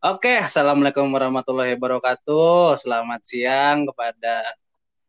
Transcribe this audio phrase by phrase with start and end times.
[0.00, 2.80] Oke, assalamualaikum warahmatullahi wabarakatuh.
[2.80, 4.48] Selamat siang kepada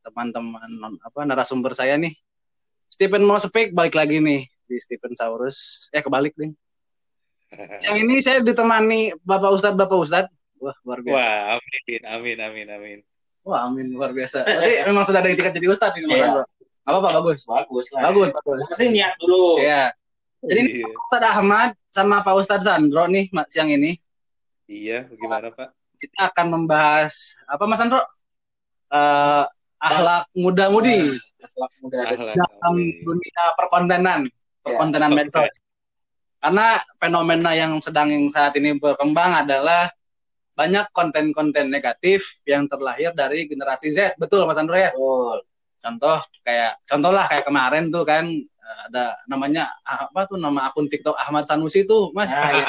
[0.03, 0.67] teman-teman
[0.99, 2.11] apa narasumber saya nih.
[2.91, 5.87] Stephen mau speak balik lagi nih di Stephen Saurus.
[5.95, 6.51] Eh kebalik nih.
[7.87, 10.35] Yang ini saya ditemani Bapak Ustadz Bapak Ustadz.
[10.59, 11.15] Wah luar biasa.
[11.15, 12.99] Wah, amin, amin, amin, amin.
[13.47, 14.43] Wah amin luar biasa.
[14.43, 16.35] Jadi memang sudah ada etiket jadi Ustadz ini Iya.
[16.35, 16.43] Andro.
[16.83, 17.47] Apa Pak bagus?
[17.47, 18.11] Bagus lah.
[18.11, 18.67] Bagus bagus.
[18.75, 19.55] Tapi niat dulu.
[19.55, 19.95] Iya.
[20.43, 20.87] Jadi ini Iya.
[20.99, 23.95] Ustadz Ahmad sama Pak Ustadz Sandro nih siang ini
[24.71, 25.81] Iya, gimana Pak?
[26.01, 28.01] kita akan membahas apa Mas Sandro?
[28.89, 29.45] Eh
[29.77, 31.13] akhlak muda-mudi.
[31.37, 31.97] Akhlak muda.
[32.09, 32.75] Ahlak, dalam
[33.05, 34.21] dunia perkontenan,
[34.65, 35.17] perkontenan Oke.
[35.21, 35.55] medsos.
[36.41, 39.93] Karena fenomena yang sedang saat ini berkembang adalah
[40.57, 44.17] banyak konten-konten negatif yang terlahir dari generasi Z.
[44.17, 44.89] Betul Mas Andro ya?
[44.89, 45.45] Betul.
[45.81, 48.25] Contoh kayak contoh lah kayak kemarin tuh kan
[48.89, 52.29] ada namanya ah, apa tuh nama akun TikTok Ahmad Sanusi tuh, Mas.
[52.29, 52.65] Nah, ya.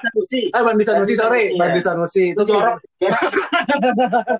[0.00, 0.50] Sanusi.
[0.54, 1.84] Ah, Bandi Sanusi, sorry, Sanusi, Bandi ya.
[1.84, 2.76] Sanusi itu Itu jorok.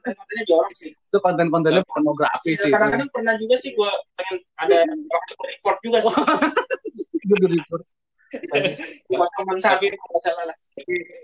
[0.02, 0.90] Kontennya jorok sih.
[0.92, 2.72] itu konten-kontennya pornografi sih.
[2.72, 4.78] Kadang-kadang pernah juga sih gue pengen ada
[5.44, 6.14] record juga sih.
[7.22, 7.34] Itu
[9.12, 10.56] satu masalah lah.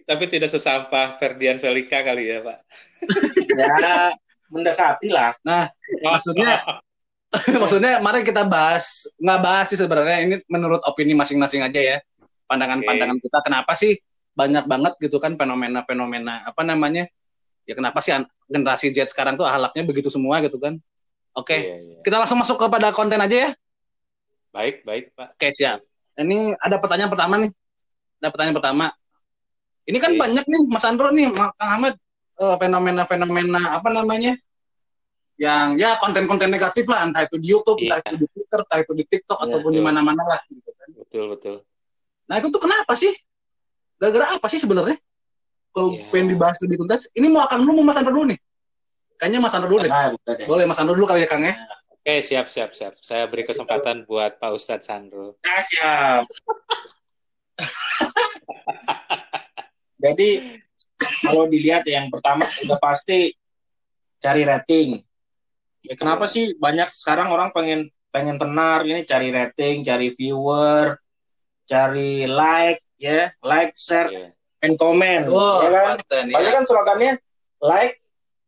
[0.05, 2.59] Tapi tidak sesampah Ferdian Velika kali ya Pak?
[3.57, 4.13] Ya
[4.53, 5.37] mendekati lah.
[6.05, 6.61] Maksudnya
[7.61, 10.19] maksudnya mari kita bahas nggak bahas sih sebenarnya.
[10.25, 11.97] Ini menurut opini masing-masing aja ya.
[12.49, 14.01] Pandangan-pandangan kita kenapa sih
[14.33, 17.11] banyak banget gitu kan fenomena-fenomena apa namanya
[17.67, 18.15] ya kenapa sih
[18.47, 20.81] generasi Z sekarang tuh ahlaknya begitu semua gitu kan.
[21.37, 21.99] Oke Iya, iya.
[22.01, 23.51] kita langsung masuk kepada konten aja ya.
[24.49, 25.37] Baik, baik Pak.
[25.37, 25.85] oke siap.
[26.19, 27.53] Ini ada pertanyaan pertama nih.
[28.19, 28.87] Ada pertanyaan pertama.
[29.89, 30.21] Ini kan Oke.
[30.21, 31.95] banyak nih Mas Andro nih Kang Ahmad
[32.41, 34.37] eh, fenomena-fenomena apa namanya
[35.39, 38.11] yang ya konten-konten negatif lah entah itu di YouTube, entah Iya.
[38.11, 39.89] itu di Twitter, entah itu di TikTok Iya, ataupun di betul.
[39.89, 40.89] mana-mana lah gitu kan.
[40.99, 41.57] Betul, betul.
[42.27, 43.15] Nah, itu tuh kenapa sih?
[43.97, 44.99] Gara-gara apa sih sebenarnya?
[45.71, 46.11] Kalau Iya.
[46.11, 48.39] pengen dibahas lebih tuntas, ini mau akan dulu mau Mas Andro dulu nih.
[49.15, 49.91] Kayaknya Mas Andro dulu deh.
[49.91, 50.47] Nah, bukan deh.
[50.47, 51.55] Boleh Mas Andro dulu kali ya Kang ya.
[51.89, 52.95] Oke, siap, siap, siap.
[52.99, 55.39] Saya beri kesempatan buat Pak Ustadz Sandro.
[55.43, 56.25] Nah, siap.
[59.99, 60.29] Jadi
[61.23, 63.35] kalau dilihat yang pertama udah pasti
[64.19, 65.03] cari rating.
[65.89, 71.01] Ya, kenapa sih banyak sekarang orang pengen pengen tenar ini cari rating, cari viewer,
[71.65, 74.29] cari like ya, like, share, Iya.
[74.61, 75.87] and comment, Oh, ya kan?
[75.97, 76.53] konten, Pasti ya.
[76.53, 77.13] kan slogannya
[77.63, 77.95] like,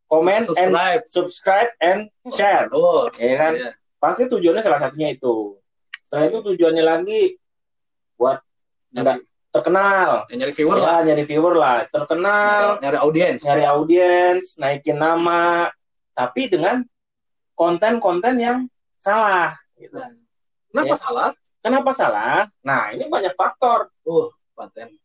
[0.05, 1.03] comment, and Subscribe.
[1.07, 3.53] subscribe and share, Oh, ya kan?
[3.57, 3.71] iya.
[3.97, 5.57] Pasti tujuannya salah satunya itu.
[6.03, 7.21] Setelah itu tujuannya lagi
[8.17, 8.43] buat
[8.91, 9.23] Nyari,
[9.55, 13.41] terkenal, ya, nyari viewer lah, ya, nyari viewer lah, terkenal, nyari audiens.
[13.47, 15.71] nyari audiens, naikin nama,
[16.11, 16.83] tapi dengan
[17.61, 18.59] konten-konten yang
[18.97, 19.53] salah.
[19.77, 20.01] Gitu.
[20.73, 20.97] Kenapa Ya.
[20.97, 21.29] salah?
[21.61, 22.49] Kenapa salah?
[22.65, 23.93] Nah, ini banyak faktor.
[24.09, 24.97] Oh, konten.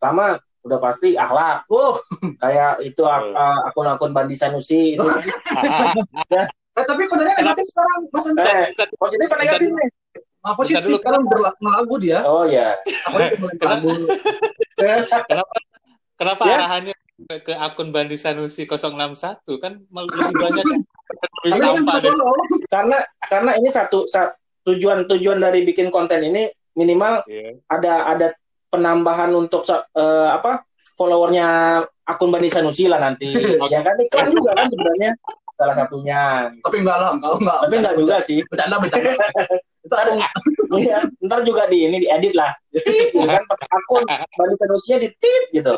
[0.00, 1.68] Pertama, udah pasti akhlak.
[1.68, 2.00] Oh,
[2.40, 3.36] Kayak itu Betul.
[3.36, 5.04] uh, akun-akun Bandi Sanusi itu.
[6.32, 9.88] eh, tapi kontennya negatif sekarang, Mas eh, positif apa negatif nih?
[10.38, 12.18] Apa sih Bentar dulu, sekarang berlagu dia?
[12.24, 12.78] Oh ya.
[13.10, 13.90] Apa itu berlagu?
[15.28, 15.54] Kenapa
[16.14, 16.56] kenapa Ya.
[16.62, 16.94] arahannya
[17.26, 20.64] ke, ke akun Bandi Sanusi 061 kan lebih banyak
[21.46, 22.34] kan dari follow.
[22.66, 26.44] Karena karena ini satu sa- tujuan-tujuan dari bikin konten ini
[26.76, 27.56] minimal Iya.
[27.66, 28.26] ada ada
[28.68, 30.60] penambahan untuk eh, apa
[30.94, 33.32] followernya akun Bandi Sanusi lah nanti.
[33.72, 35.10] ya kan iklan juga kan sebenarnya
[35.56, 36.52] salah satunya.
[36.60, 37.58] Tapi enggak lah, enggak, enggak.
[37.64, 38.38] Tapi enggak juga sih.
[38.46, 39.10] Bercanda, bercanda.
[39.78, 40.20] itu akun
[40.76, 42.52] Iya, ntar juga di ini diedit lah.
[42.70, 45.72] Gitu kan pas akun Bandi Sanusinya di tit gitu.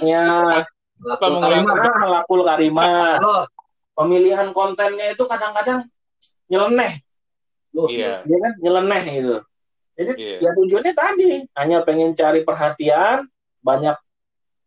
[0.00, 0.62] iya.
[0.98, 2.86] Akhlakul karimah.
[3.28, 3.44] Oh,
[3.98, 5.82] Pemilihan kontennya itu kadang-kadang
[6.46, 7.02] nyeleneh,
[7.74, 7.90] loh.
[7.90, 8.22] Iya.
[8.22, 8.52] ya kan?
[8.62, 9.36] Nyeleneh gitu.
[9.98, 10.36] Jadi Iya.
[10.38, 13.26] ya tujuannya tadi hanya pengen cari perhatian,
[13.58, 13.98] banyak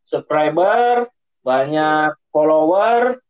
[0.04, 1.08] subscriber,
[1.40, 3.24] banyak follower,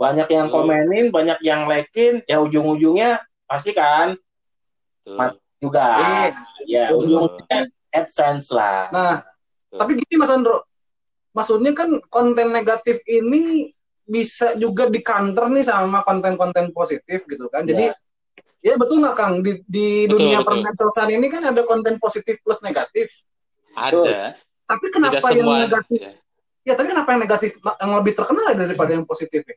[0.00, 0.56] banyak yang Betul.
[0.64, 4.16] komenin, banyak yang likein, ya ujung-ujungnya pasti kan
[5.04, 5.20] Tuh.
[5.20, 5.84] Mat- juga.
[6.00, 6.24] Iya.
[6.64, 8.88] Ya, ujung-ujungnya AdSense lah.
[8.88, 9.20] Nah,
[9.70, 10.64] tapi gini Mas Andro,
[11.34, 17.64] maksudnya kan konten negatif ini bisa juga di counter nih sama konten-konten positif gitu kan.
[17.66, 17.90] Jadi
[18.64, 22.60] ya, betul nggak Kang di, di Betul, dunia permedsosan ini kan ada konten positif plus
[22.62, 23.10] negatif.
[23.74, 25.56] Ada, Tapi tidak kenapa yang semua.
[25.66, 25.98] negatif?
[26.00, 26.12] ya.
[26.64, 29.44] Ya, tapi kenapa yang negatif yang lebih terkenal ya daripada yang positif?
[29.44, 29.56] Ya?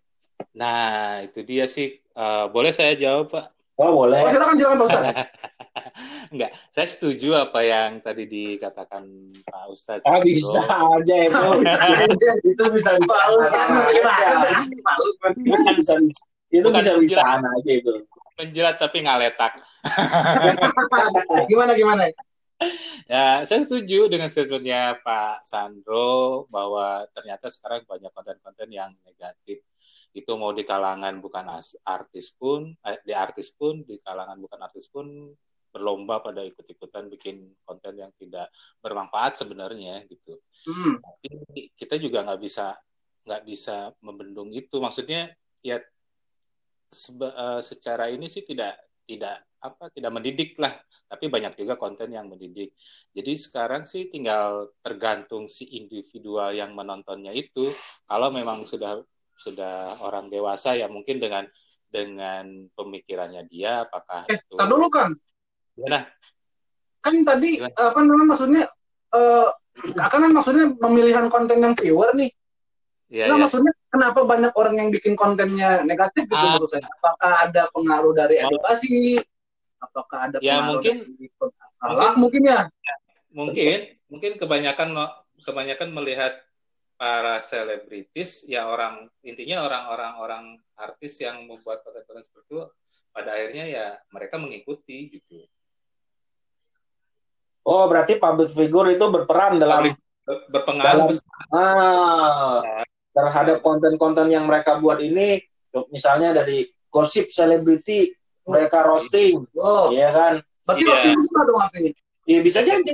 [0.57, 2.03] Nah, itu dia sih.
[2.03, 3.45] Eh, boleh saya jawab, Pak?
[3.77, 4.25] Oh, boleh.
[4.25, 5.05] Oh, silakan silakan Pak Ustaz.
[6.33, 9.05] Enggak, saya setuju apa yang tadi dikatakan
[9.45, 10.05] Pak Ustadz.
[10.09, 11.37] Ah, bisa aja itu.
[11.61, 12.29] Bisa aja.
[12.41, 13.05] itu bisa bisa.
[13.05, 14.65] Pak Ustaz, gimana?
[14.65, 15.31] Malu kan?
[15.37, 16.21] Itu bisa bisa.
[16.49, 17.93] Itu bisa bisa aja itu.
[18.37, 19.61] Menjilat tapi ngaletak.
[21.49, 22.05] Gimana gimana?
[23.09, 29.61] Ya, saya setuju dengan statementnya Pak Sandro bahwa ternyata sekarang banyak konten-konten yang negatif.
[30.13, 31.45] Itu mau di kalangan bukan
[31.85, 35.31] artis pun, eh, di artis pun, di kalangan bukan artis pun
[35.67, 38.49] berlomba pada ikut-ikutan bikin konten yang tidak
[38.81, 40.39] bermanfaat sebenarnya gitu.
[40.65, 40.97] Hmm.
[40.97, 41.29] Tapi
[41.77, 42.73] kita juga nggak bisa
[43.27, 44.79] nggak bisa membendung itu.
[44.79, 45.29] Maksudnya
[45.61, 45.77] ya
[46.89, 50.69] seba- eh, secara ini sih tidak tidak apa tidak mendidik lah
[51.09, 52.77] tapi banyak juga konten yang mendidik
[53.09, 57.73] jadi sekarang sih tinggal tergantung si individual yang menontonnya itu
[58.05, 59.01] kalau memang sudah
[59.37, 61.45] sudah orang dewasa ya mungkin dengan
[61.87, 65.13] dengan pemikirannya dia apakah Eh, itu dulu kan.
[65.77, 66.09] Gimana?
[66.99, 67.71] Kan tadi Gimana?
[67.77, 68.63] apa namanya maksudnya
[69.13, 69.47] eh
[69.95, 72.33] kan maksudnya pemilihan konten yang viewer nih.
[73.07, 73.43] ya, Nggak, ya.
[73.47, 76.59] maksudnya kenapa banyak orang yang bikin kontennya negatif gitu Ah.
[76.59, 76.83] maksud saya?
[76.99, 78.51] Apakah ada pengaruh dari Oh.
[78.51, 79.21] edukasi?
[79.79, 81.25] Apakah ada Ya, pengaruh mungkin- dari
[81.79, 82.61] akhlak mungkin ya?
[83.31, 83.79] mungkin
[84.09, 84.89] mungkin kebanyakan
[85.39, 86.33] kebanyakan melihat
[86.97, 90.43] para selebritis ya orang intinya orang-orang orang
[90.75, 92.65] artis yang membuat konten-konten seperti itu
[93.09, 95.45] pada akhirnya ya mereka mengikuti gitu
[97.67, 102.63] Oh, berarti public figure itu berperan dalam Public ber- berpengaruh Dalam- besar ah,
[103.11, 105.43] terhadap konten-konten yang mereka buat ini.
[105.91, 108.07] Misalnya dari gosip selebriti,
[108.47, 110.39] mereka roasting, Oh, ya kan?
[110.63, 110.89] berarti Iya.
[110.89, 111.91] roasting juga dong artinya.
[112.23, 112.93] Ya bisa jadi.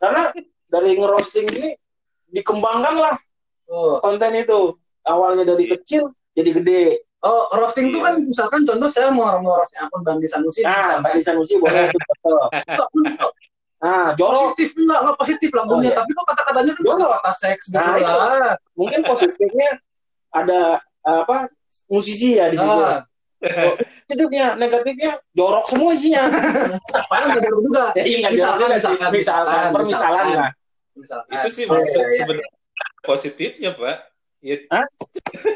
[0.00, 0.22] Karena
[0.66, 1.68] dari ngerosting ini
[2.32, 3.14] dikembangkan lah
[3.68, 4.00] Oh.
[4.00, 4.60] konten itu.
[5.04, 5.72] Awalnya dari Iya.
[5.76, 6.84] kecil jadi gede.
[7.18, 8.06] Oh, roasting itu Iya.
[8.06, 10.60] kan misalkan contoh saya mau ngerosting akun Bandi Sanusi.
[10.62, 11.00] Nah, misalkan.
[11.04, 12.38] tadi Sanusi boleh itu betul.
[13.78, 14.52] Nah, jorok.
[14.52, 15.98] positif enggak enggak positif lagunya Oh, iya.
[15.98, 17.10] tapi kok kata-katanya kan Jorok.
[17.14, 18.54] kata seks gitu Nah, lah.
[18.74, 19.70] Mungkin positifnya
[20.30, 20.60] ada
[21.02, 21.36] apa
[21.86, 22.66] musisi ya di situ.
[22.66, 23.00] Nah,
[24.02, 26.26] Positifnya, negatifnya jorok semua isinya.
[27.10, 27.84] padahal nggak jorok juga.
[27.94, 28.74] Ya, iya, Misalkan, juga sih.
[28.74, 30.38] misalkan, misalkan, misalkan, permisalan misalkan.
[30.42, 30.50] lah.
[30.98, 31.34] Misalkan.
[31.38, 32.18] itu sih Oh, iya, maksud iya, iya.
[32.18, 32.50] sebenarnya
[33.00, 33.96] positifnya pak
[34.38, 34.86] ya Hah?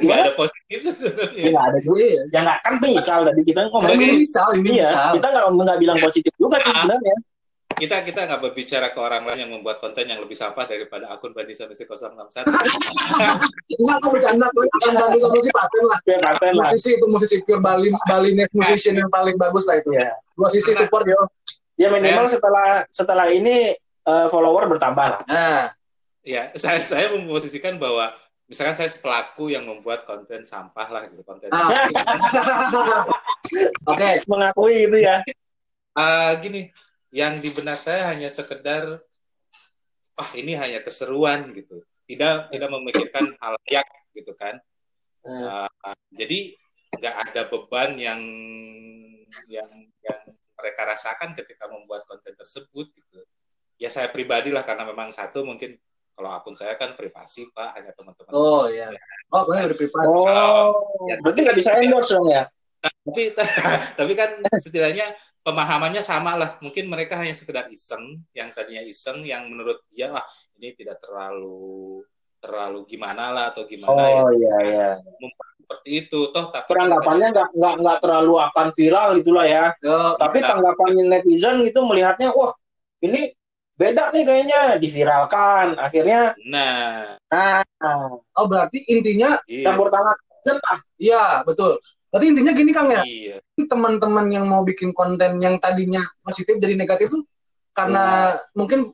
[0.02, 1.96] nggak ada positifnya sebenarnya Ya nggak ada juga.
[2.00, 2.22] Iya.
[2.28, 3.90] Ya nggak kan misal tadi kita ngomong.
[3.90, 5.10] Ini misal, ini Iya, misal.
[5.14, 6.76] kita nggak nggak bilang positif juga sih Ah.
[6.80, 7.16] sebenarnya.
[7.72, 11.32] kita kita nggak berbicara ke orang lain yang membuat konten yang lebih sampah daripada akun
[11.32, 12.44] Bandi Sanusi 061
[13.72, 14.46] Enggak, kok bercanda.
[14.46, 15.98] Kok akan Bandi Sanusi paten lah.
[16.04, 16.68] Ya paten lah.
[16.68, 19.90] Musisi itu musisi pure Bali Balinese musician yang paling bagus lah itu.
[19.90, 20.14] Iya.
[20.36, 21.18] Dua sisi support yo.
[21.74, 23.72] Ya minimal setelah setelah ini
[24.02, 25.20] eh, follower bertambah lah.
[25.26, 25.72] Nah,
[26.22, 28.14] ya saya saya memposisikan bahwa
[28.46, 31.70] misalkan saya pelaku yang membuat konten sampah lah gitu konten ah.
[33.90, 35.20] Oke, Mengakui itu ya.
[35.92, 36.72] Ah, gini
[37.12, 39.02] yang di benak saya hanya sekedar
[40.16, 41.84] ah ini hanya keseruan gitu.
[42.08, 44.56] Tidak tidak memikirkan hal yang gitu kan.
[45.26, 46.56] Eh, Ah, jadi
[46.96, 48.20] nggak ada beban yang
[49.48, 49.70] yang
[50.04, 50.20] yang
[50.56, 53.20] mereka rasakan ketika membuat konten tersebut gitu.
[53.76, 55.76] Ya saya pribadi lah karena memang satu mungkin
[56.12, 58.92] kalau akun saya kan privasi pak hanya teman-teman oh iya.
[59.32, 60.04] Oh, gue udah private.
[60.04, 60.68] Oh,
[61.24, 62.44] berarti nggak bisa endorse dong ya?
[62.82, 63.30] tapi
[63.98, 65.06] tapi kan setidaknya
[65.42, 70.22] pemahamannya sama lah mungkin mereka hanya sekedar iseng yang tadinya iseng yang menurut dia wah
[70.58, 72.02] ini tidak terlalu
[72.42, 74.88] terlalu gimana lah atau gimana ya Oh iya iya.
[75.62, 79.64] seperti itu toh tapi Peranggapannya nggak nggak nggak terlalu akan viral gitulah ya.
[79.78, 80.48] Yo, Tapi Iya.
[80.50, 82.50] tanggapan netizen gitu melihatnya, wah
[83.00, 83.30] ini
[83.82, 85.74] beda nih kayaknya diviralkan.
[85.74, 87.66] Akhirnya, nah nah
[88.38, 90.14] oh berarti intinya iya, campur tangan
[90.46, 90.78] lah.
[91.02, 91.82] iya betul.
[92.14, 93.36] Berarti intinya gini Kang ya, iya.
[93.56, 97.24] teman-teman yang mau bikin konten yang tadinya positif jadi negatif tuh
[97.72, 98.92] karena mungkin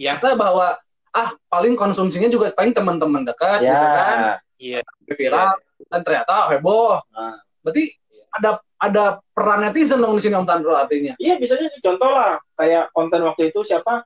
[0.00, 0.80] yang merasa bahwa
[1.14, 4.18] ah paling konsumsinya juga paling teman-teman dekat gitu kan
[4.58, 4.80] Ya.
[4.80, 4.80] iya
[5.12, 5.54] viral
[5.92, 6.98] dan ternyata heboh.
[7.12, 7.38] Nah.
[7.60, 7.92] Berarti
[8.34, 8.50] ada
[8.80, 11.14] ada peran netizen dong di sini Om Tandro artinya.
[11.20, 14.02] Iya bisa jadi contoh lah kayak konten waktu itu siapa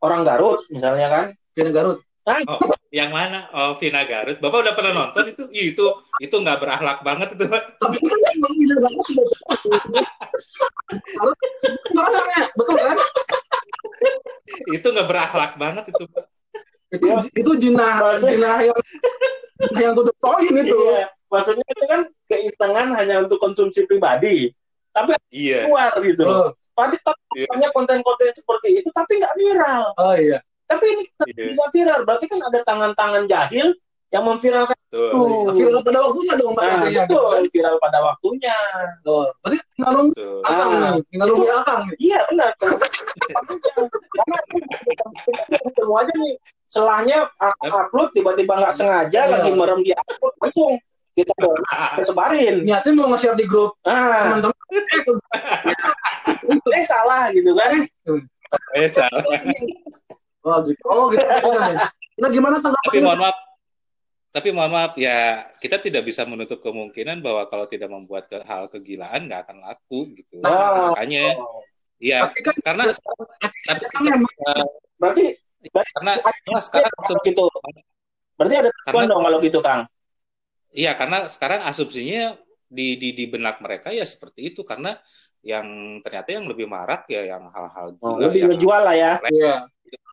[0.00, 1.26] orang Garut misalnya kan.
[1.54, 1.98] Vina Garut.
[2.30, 2.60] oh,
[2.94, 5.86] yang mana oh Vina Garut bapak udah pernah nonton itu Ih, itu
[6.20, 7.62] itu nggak berakhlak banget itu Pak.
[7.80, 9.38] Tapi kan emang Vina Garut Garut
[11.90, 12.98] rasanya betul kan?
[14.70, 16.24] itu nggak berakhlak banget itu Pak.
[16.90, 18.78] Itu itu jinah jinah yang
[19.78, 20.76] yang tuh poin itu.
[20.76, 21.06] Iya.
[21.30, 24.50] Maksudnya itu kan keisengan hanya untuk konsumsi pribadi.
[24.90, 26.58] Tapi iya keluar gitu loh.
[26.70, 29.84] Tadi tapi banyak konten-konten seperti itu tapi nggak viral.
[29.96, 30.38] oh iya.
[30.64, 31.50] Tapi ini Iya.
[31.50, 32.00] bisa viral.
[32.06, 33.74] Berarti kan ada tangan-tangan jahil
[34.10, 35.10] yang memviralkan Betul.
[35.14, 35.50] itu.
[35.62, 37.02] Viral pada waktunya dong Mas Nah, artinya.
[37.06, 38.56] betul, viral pada waktunya.
[39.04, 40.42] Oh, berarti Betul.
[40.42, 41.82] akang Ah, tinggal nunggu akang.
[41.98, 42.50] Iya benar.
[42.58, 46.34] Karena kita ketemu aja nih.
[46.66, 47.18] Selahnya
[47.60, 49.30] upload tiba-tiba nggak sengaja Iya.
[49.30, 50.78] lagi merem di upload langsung
[51.20, 52.64] kita kita sebarin.
[52.64, 54.56] Niatnya mau nge-share di grup Nah, teman-teman.
[54.70, 57.72] Eh, eh salah gitu kan.
[58.78, 59.22] Eh, salah.
[60.40, 60.82] Oh gitu.
[60.88, 61.24] Oh gitu.
[62.20, 63.02] Nah gimana Tapi tanggapannya?
[63.04, 63.36] mohon maaf,
[64.30, 68.68] tapi mohon maaf ya kita tidak bisa menutup kemungkinan bahwa kalau tidak membuat ke- hal
[68.68, 70.40] kegilaan nggak akan laku gitu.
[70.44, 70.92] Nah.
[70.92, 71.36] Makanya
[72.00, 72.82] ya Tapi kan karena
[73.68, 74.64] tapi kan memang eh,
[75.00, 75.24] Berarti
[75.96, 76.92] karena karena sekarang
[77.24, 77.44] gitu.
[78.36, 79.84] Berarti ada tujuan dong kalau gitu, Kang.
[80.70, 82.38] Iya, karena sekarang asumsinya
[82.70, 84.94] di, di di benak mereka ya seperti itu karena
[85.42, 85.66] yang
[86.06, 89.12] ternyata yang lebih marak ya yang hal-hal Oh, gila lebih yang ngejual lah ya.
[89.26, 89.54] Iya.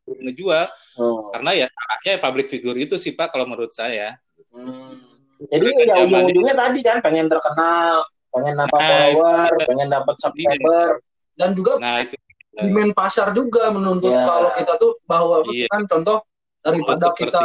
[0.07, 0.65] ngejual
[1.03, 1.27] Oh.
[1.35, 4.15] karena ya salahnya public figure itu sih Pak kalau menurut saya.
[4.49, 5.03] Hmm.
[5.37, 8.01] Jadi Mereka ya ujung-ujungnya tadi kan pengen terkenal,
[8.33, 9.65] pengen nambah Nah, follower, itu.
[9.69, 10.87] pengen dapat subscriber.
[11.37, 12.15] Dan juga Nah, itu
[12.57, 14.25] demand pasar juga menuntut Ya.
[14.25, 15.69] kalau kita tuh bahwa Iya.
[15.69, 16.17] kan contoh
[16.59, 17.43] daripada kita.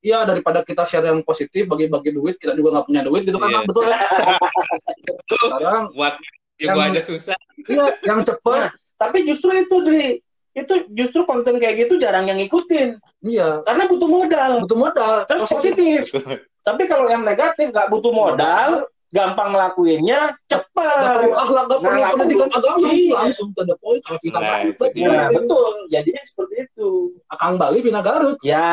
[0.00, 3.46] Iya daripada kita share yang positif bagi-bagi duit kita juga nggak punya duit gitu kan
[3.46, 3.56] Iya.
[3.56, 3.66] Bang?
[3.68, 3.98] betul ya
[5.58, 6.14] sekarang buat
[6.58, 7.36] Yang- juga aja susah.
[7.68, 10.06] iya yang cepet Tapi justru itu, Dri.
[10.52, 12.98] Itu justru konten kayak gitu jarang yang ngikutin.
[13.24, 14.50] iya Karena butuh modal.
[14.62, 16.02] butuh modal Terus positif.
[16.66, 21.20] Tapi kalau yang negatif nggak butuh modal, gampang ngelakuinnya, Gak cepat.
[21.20, 23.12] perlu akhlak, gak perlu Nah, pendidikan agama, iya.
[23.20, 25.04] langsung to the point, kalau Vina Nah, Garut itu.
[25.04, 25.72] Nah, betul.
[25.92, 26.90] Jadinya seperti itu.
[27.28, 28.40] Akang Bali, Vina Garut.
[28.40, 28.72] Ya,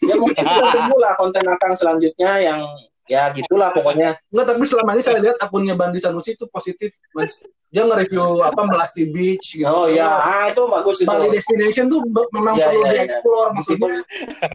[0.00, 2.60] ya mungkin kita tunggu lah konten akang selanjutnya yang
[3.08, 4.16] ya gitulah pokoknya.
[4.32, 7.36] Enggak, tapi selama ini saya lihat akunnya Bandi Sanusi itu positif, Mas.
[7.68, 9.68] Dia nge-review apa Melasti Beach gitu.
[9.68, 11.08] Oh ya, ah, itu bagus itu.
[11.08, 12.00] Bali Destination tuh
[12.32, 12.92] memang Iya, perlu iya, iya.
[13.04, 13.96] dieksplor maksudnya.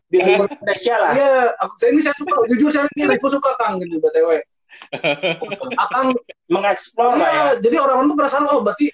[0.10, 1.14] Di Indonesia lah.
[1.14, 4.42] Iya, aku saya ini saya suka, jujur saya ini review suka Kang gitu BTW.
[5.78, 6.14] Akang
[6.48, 7.24] Mengeksplor ya.
[7.24, 8.88] Iya, jadi orang-orang tuh perasaan oh berarti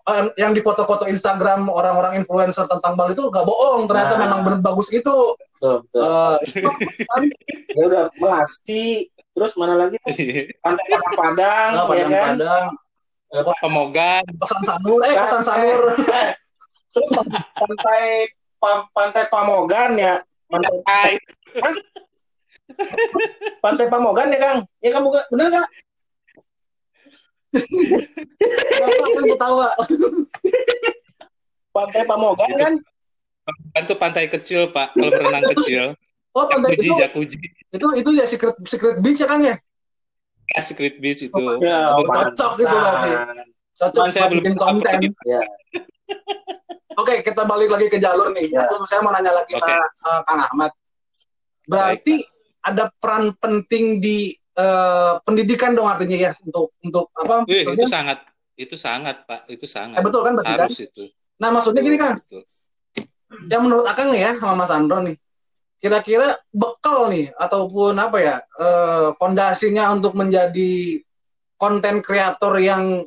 [0.00, 4.20] eh, yang di foto-foto Instagram orang-orang influencer tentang Bali itu gak bohong, ternyata Nah.
[4.26, 5.36] memang benar bagus gitu.
[5.60, 6.02] Betul, betul.
[6.02, 7.22] Eh, itu kan
[7.70, 10.10] Ya udah Melasti, terus mana lagi tuh?
[10.58, 12.34] Pantai Padang Padang, nah, ya kan?
[12.34, 12.66] padang-padang,
[13.62, 15.80] Pemogan, kosan sanur, eh kosan sanur.
[16.90, 17.06] Terus
[17.54, 18.26] pantai
[18.58, 20.18] Pa- pantai Pamogan ya.
[20.50, 21.14] Pantai.
[23.64, 24.58] pantai Pamogan ya Kang?
[24.80, 25.68] Ya kan bukan benar nggak?
[28.80, 29.68] Kan ketawa?
[31.76, 32.74] Pantai Pamogan kan?
[33.50, 35.98] itu pantai kecil Pak, kalau berenang kecil.
[36.30, 37.36] Oh, pantai Jacuzzi, itu, jacuzzi.
[37.74, 39.58] itu itu ya secret secret beach ya Kang ya?
[40.50, 41.44] Ya, Secret Beach itu.
[41.62, 43.10] Ya, Oh, cocok gitu berarti.
[43.78, 44.98] Cocok saya belum bikin konten.
[45.22, 45.38] Ya.
[46.98, 48.50] Oke, kita balik lagi ke jalur nih.
[48.50, 48.66] Ya.
[48.90, 49.62] Saya mau nanya lagi Oke.
[49.62, 50.74] ke eh, Kang Ahmad.
[51.70, 52.26] Berarti
[52.60, 57.48] ada peran penting di eh, pendidikan dong artinya ya untuk untuk apa?
[57.48, 58.18] Wih, maksudnya- itu sangat
[58.60, 59.96] itu sangat Pak, itu sangat.
[59.96, 60.68] Eh, betul kan kan?
[60.68, 61.08] Harus itu.
[61.40, 62.44] Nah, maksudnya gini kan, Betul.
[63.48, 65.16] yang menurut Akang ya sama Mas Andro nih,
[65.80, 71.00] kira-kira bekal nih ataupun apa ya eh, fondasinya untuk menjadi
[71.56, 73.00] konten kreator yang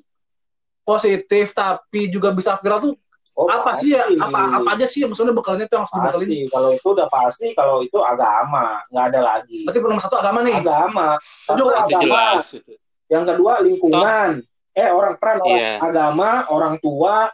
[0.81, 2.93] positif tapi juga bisa viral tuh
[3.33, 4.05] Oh, apa sih ya?
[4.05, 4.21] pasti.
[4.21, 6.27] Apa apa aja sih ya maksudnya bekalnya tuh yang harus dibekalin?
[6.29, 6.37] Pasti.
[6.53, 7.47] Kalau itu udah pasti.
[7.57, 9.59] Kalau itu agama, nggak ada lagi.
[9.65, 10.53] Berarti nomor satu agama nih.
[10.53, 11.07] Agama.
[11.17, 12.01] Satu Itu Itu agama.
[12.05, 12.73] jelas itu.
[13.09, 14.29] Yang kedua lingkungan.
[14.73, 15.73] Eh orang peran orang Iya.
[15.79, 17.29] agama, orang tua,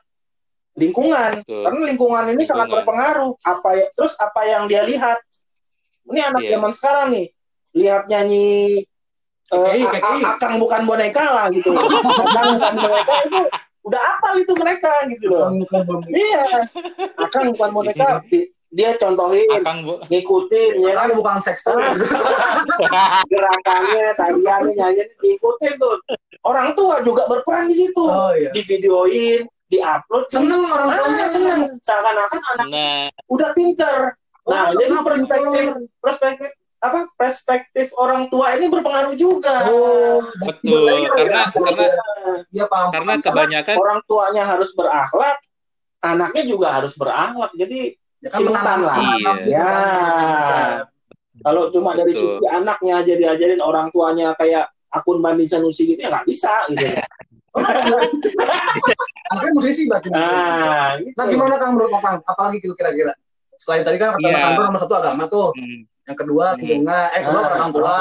[0.75, 1.39] lingkungan.
[1.39, 1.63] Betul.
[1.67, 2.83] Karena lingkungan ini sangat Lingkungan.
[2.83, 3.31] berpengaruh.
[3.43, 5.19] Apa ya, terus apa yang dia lihat?
[6.07, 6.51] Ini anak Iya.
[6.55, 7.25] zaman sekarang nih,
[7.75, 8.83] lihat nyanyi
[9.49, 10.21] eh, KKI, A- KKI.
[10.29, 11.73] Akang bukan boneka lah gitu.
[12.23, 13.41] akang bukan boneka itu
[13.81, 15.49] udah apa itu mereka gitu loh.
[16.05, 16.67] Iya,
[17.17, 18.21] akang bukan boneka.
[18.25, 19.97] Di- Dia contohin, Akang Bu.
[20.05, 21.73] ngikutin ya kan Kan bukan seks tuh.
[23.25, 25.97] gerakannya, tariannya, nyanyi diikutin tuh.
[26.45, 28.05] Orang tua juga berperan di situ.
[28.05, 28.53] Oh iya.
[28.53, 30.29] Di videoin, di-upload.
[30.29, 31.61] Seneng orang Ah, tuanya seneng.
[31.81, 33.97] Seakan-akan anak Nah, udah pinter.
[34.45, 35.65] Nah, Oh, jadi perspektif
[35.97, 39.67] perspektif apa perspektif orang tua ini berpengaruh juga.
[39.67, 41.07] Oh, betul.
[41.11, 41.85] Karena karena
[42.47, 42.89] dia paham.
[42.95, 45.37] karena kebanyakan orang tuanya harus berakhlak,
[45.99, 47.51] anaknya juga harus berakhlak.
[47.59, 48.95] Jadi Ya kan simultan lah.
[48.99, 49.31] Iya.
[49.47, 49.71] Ya.
[51.39, 52.35] Kalau cuma dari Betul.
[52.35, 56.83] sisi anaknya aja diajarin orang tuanya kayak akun Bandi Sanusi gitu ya nggak bisa gitu.
[59.31, 60.11] Anaknya musisi berarti.
[60.11, 61.15] Nah, gitu.
[61.15, 62.19] Nah, gimana Kang menurut Kang?
[62.27, 63.15] Apalagi gitu kira-kira?
[63.55, 65.55] Selain tadi kan kata Andro nomor satu agama tuh.
[65.55, 66.59] hmm, Yang kedua Hmm.
[66.59, 67.05] lingkungan.
[67.07, 67.95] Eh, kedua Nah, orang tua.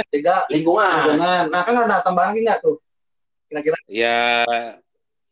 [0.00, 0.88] Ketiga lingkungan.
[1.04, 1.42] lingkungan.
[1.52, 2.76] Nah, kan ada tambahan lagi nggak tuh?
[3.44, 3.76] Kira-kira.
[3.84, 4.48] ya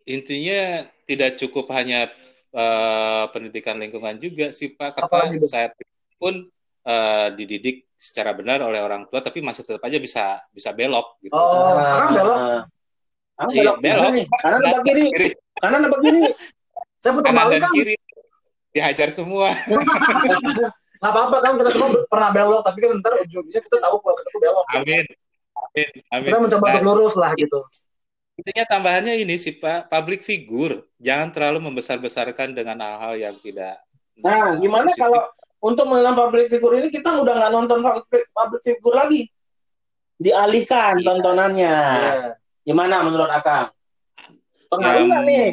[0.04, 0.60] intinya
[1.02, 2.12] tidak cukup hanya
[2.50, 5.00] eh, pendidikan lingkungan juga sih Pak.
[5.00, 5.72] Karena saya
[6.14, 6.44] pun
[6.82, 11.32] eh, dididik secara benar oleh orang tua, tapi masih tetap aja bisa bisa belok gitu.
[11.32, 12.36] Oh, Kang belok.
[12.36, 12.60] Ah,
[13.48, 13.96] Iya, belok, belok.
[13.96, 14.12] belok.
[14.12, 14.26] nih.
[14.34, 15.04] Kanan apa kiri?
[15.08, 16.22] Kiri, Kanan apa kiri?
[16.98, 17.72] Saya putar kanan balik dan kan.
[17.72, 17.94] kiri
[18.70, 19.48] dihajar semua.
[21.00, 24.28] Nggak apa-apa kan kita semua pernah belok, tapi kan ntar ujungnya kita tahu kalau kita
[24.30, 24.66] tuh belok.
[24.70, 25.04] Amin.
[25.56, 25.90] Amin.
[26.12, 26.28] Amin.
[26.28, 27.58] Kita mencoba Nah, untuk lurus lah gitu.
[28.36, 33.76] intinya tambahannya ini sih Pak, public figure jangan terlalu membesar-besarkan dengan hal-hal yang tidak
[34.16, 35.00] Nah, gimana positif.
[35.04, 35.20] kalau
[35.60, 38.24] untuk mengenal public figure ini kita udah nggak nonton public,
[38.60, 39.28] figure lagi?
[40.16, 41.04] Dialihkan Iya.
[41.04, 41.76] tontonannya.
[41.96, 42.12] Iya.
[42.60, 43.72] Gimana menurut Akang?
[44.68, 45.46] Pengaruh nggak nih?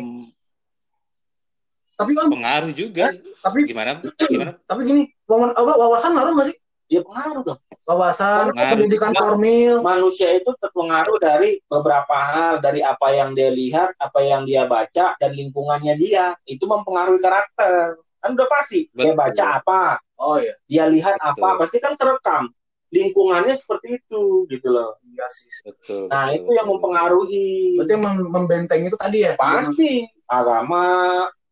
[1.98, 3.06] Tapi kan, pengaruh juga
[3.42, 3.92] tapi gimana
[4.34, 6.58] gimana tapi gini, wawan- apa, wawasan ngaruh nggak sih?
[6.88, 7.60] Ya pengaruh dong.
[7.84, 8.72] Wawasan, Pengaruh.
[8.80, 9.76] pendidikan Nah, formil.
[9.84, 15.16] Manusia itu terpengaruh dari beberapa hal, dari apa yang dia lihat, apa yang dia baca,
[15.20, 16.36] dan lingkungannya dia.
[16.48, 18.00] Itu mempengaruhi karakter.
[18.24, 18.88] Kan udah pasti.
[18.96, 19.20] Dia Betul.
[19.20, 19.82] baca apa,
[20.18, 21.44] Oh iya, dia lihat Betul.
[21.44, 22.50] apa, pasti kan kerekam.
[22.88, 24.96] Lingkungannya seperti itu, gitu loh.
[25.12, 25.52] iya sih.
[25.68, 27.50] betul Nah, betul, itu yang mempengaruhi.
[27.78, 29.34] Berarti yang mem- membentengi itu tadi ya?
[29.36, 30.84] Pasti agama,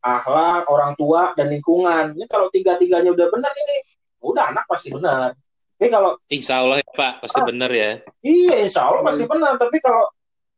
[0.05, 2.13] akhlak, orang tua, dan lingkungan.
[2.13, 3.77] Ini kalau tiga-tiganya udah benar ini,
[4.21, 5.33] udah anak pasti benar.
[5.75, 7.45] Tapi kalau Insya Allah ya Pak pasti Ah.
[7.51, 9.59] benar ya iya, insya Allah pasti benar.
[9.59, 10.07] Tapi kalau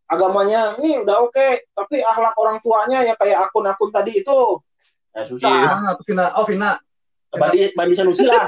[0.06, 4.38] agamanya ini udah oke, tapi akhlak orang tuanya ya kayak akun-akun tadi itu,
[5.16, 5.30] ya Iya.
[5.32, 5.82] susah.
[5.82, 6.26] Mana tuh Vina?
[6.38, 6.78] Oh Vina.
[7.28, 8.46] Bandi, bandi Sanusi lah.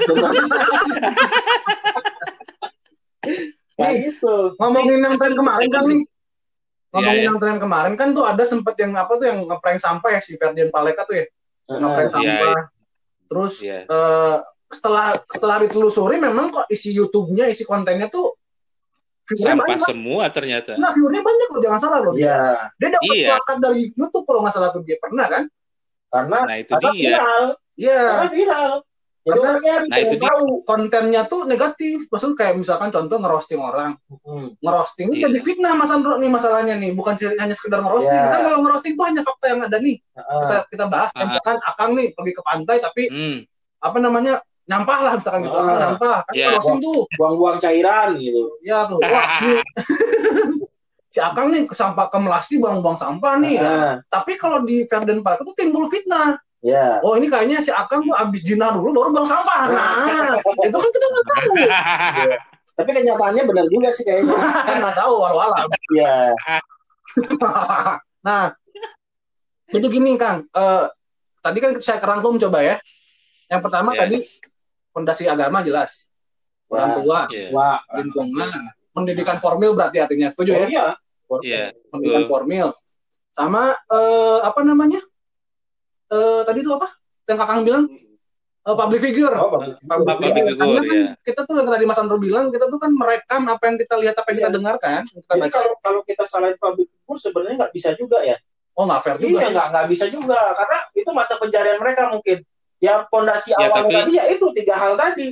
[3.76, 4.34] Kayak gitu.
[4.60, 6.00] Ngomongin yang tren kemarin kan nih.
[6.90, 7.28] Ngomongin Iya, iya.
[7.30, 10.34] yang tren kemarin kan tuh ada sempet yang apa tuh yang ngeprank sampah ya si
[10.34, 11.26] Ferdian Paleka tuh ya.
[11.70, 12.22] Ngeprank Heeh.
[12.26, 12.62] Iya, sampah.
[13.30, 13.78] Terus Iya.
[13.86, 14.36] eh,
[14.70, 18.34] setelah setelah ditelusuri memang kok isi YouTube-nya, isi kontennya tuh
[19.30, 19.86] sampah banyak.
[19.86, 22.14] semua ternyata Enggak, viewernya banyak loh, jangan salah loh.
[22.18, 23.28] Iya, Dia dapat Iya.
[23.38, 25.44] plakat dari YouTube kalau nggak salah tuh dia pernah kan?
[26.10, 27.44] karena nah itu karena dia viral,
[27.78, 28.00] Iya.
[28.02, 28.70] karena viral.
[29.32, 30.46] Karena- nyari, Nah, itu tahu.
[30.62, 32.06] Kontennya tuh negatif.
[32.06, 33.94] Maksudnya kayak misalkan contoh ngerosting orang.
[34.22, 34.50] Hmm.
[34.56, 35.28] Ngerosting Iya.
[35.28, 36.90] jadi fitnah Mas Andro nih masalahnya nih.
[36.90, 38.10] Bukan hanya sekedar ngerosting.
[38.12, 38.28] Iya.
[38.28, 39.96] Kan kalau ngerosting tuh hanya fakta yang ada nih.
[39.98, 40.40] Heeh.
[40.40, 41.10] Kita, kita bahas.
[41.12, 41.24] Ah.
[41.24, 43.36] Misalkan Akang nih pergi ke pantai tapi hmm,
[43.80, 44.34] apa namanya
[44.64, 45.54] nyampah lah misalkan gitu.
[45.54, 45.62] Ah.
[45.62, 46.18] Akang nyampah.
[46.24, 46.46] Kan Iya.
[46.50, 47.00] ngerosting tuh.
[47.14, 48.42] buang-buang cairan gitu.
[48.60, 48.98] Ya tuh.
[48.98, 49.26] Wah,
[51.10, 53.54] si Akang nih ke sampah ke Melasti buang-buang sampah nih.
[53.54, 53.62] ya.
[53.62, 53.92] Heeh.
[54.06, 56.38] Tapi kalau di Ferdan Park itu timbul fitnah.
[56.60, 57.00] Ya.
[57.00, 59.60] Oh ini kayaknya si Akang tuh abis jinah dulu baru buang sampah.
[59.72, 61.52] Nah, itu kan kita nggak tahu.
[62.80, 64.36] Tapi kenyataannya benar juga sih kayaknya.
[64.68, 65.68] Kan nggak tahu walau-walau.
[65.92, 66.32] Iya.
[68.26, 68.52] nah,
[69.68, 70.86] jadi gini Kang, Eh,
[71.40, 72.76] tadi kan saya kerangkum coba ya.
[73.52, 74.04] Yang pertama Ya.
[74.06, 74.16] tadi
[74.92, 76.08] fondasi agama jelas,
[76.72, 77.52] orang tua, Iya.
[77.52, 77.80] Wah.
[78.00, 78.48] lingkungan,
[78.92, 80.68] pendidikan formil berarti artinya setuju Oh, ya?
[80.68, 80.86] iya.
[81.44, 81.64] Iya.
[81.92, 82.66] Pendidikan formil,
[83.32, 85.00] sama eh, apa namanya?
[86.10, 86.88] Eh, tadi itu apa?
[87.26, 87.84] Yang Kakang bilang
[88.60, 89.32] Eh, public figure.
[89.40, 89.56] Oh.
[89.56, 90.46] Public Public figure.
[90.52, 91.10] figure, Karena kan ya.
[91.24, 94.14] kita tuh yang tadi Mas Andro bilang, kita tuh kan merekam apa yang kita lihat,
[94.20, 94.56] apa yang kita Iya.
[94.60, 95.56] dengarkan, kita Jadi baca.
[95.56, 98.36] kalau kalau kita salahin public figure sebenarnya nggak bisa juga ya.
[98.76, 99.32] Oh nggak fair juga.
[99.32, 102.38] Iya nggak nggak bisa juga karena itu mata pencarian mereka mungkin.
[102.84, 105.28] Yang pondasi Ya, awalnya tapi- tadi ya itu tiga hal tadi.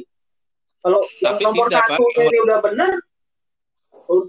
[0.80, 1.88] Kalau yang nomor tidak, Pak.
[2.00, 2.92] satunya ini udah benar,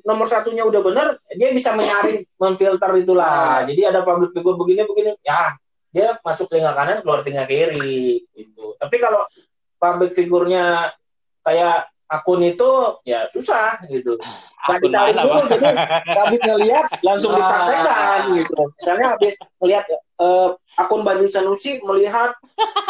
[0.03, 3.63] nomor satunya udah benar, dia bisa menyaring, memfilter itulah.
[3.63, 5.55] Jadi ada public figure begini begini, ya
[5.89, 8.77] dia masuk telinga kanan keluar telinga kiri gitu.
[8.77, 9.25] Tapi kalau
[9.79, 10.93] public figurnya
[11.41, 12.69] kayak akun itu
[13.05, 14.17] ya susah gitu.
[14.59, 15.67] Gak Akun disaring mana, dulu, jadi
[16.09, 17.37] habis ngelihat langsung Ah.
[17.37, 18.61] dipraktekkan gitu.
[18.75, 22.33] Misalnya habis ngelihat eh, akun Bani Sanusi melihat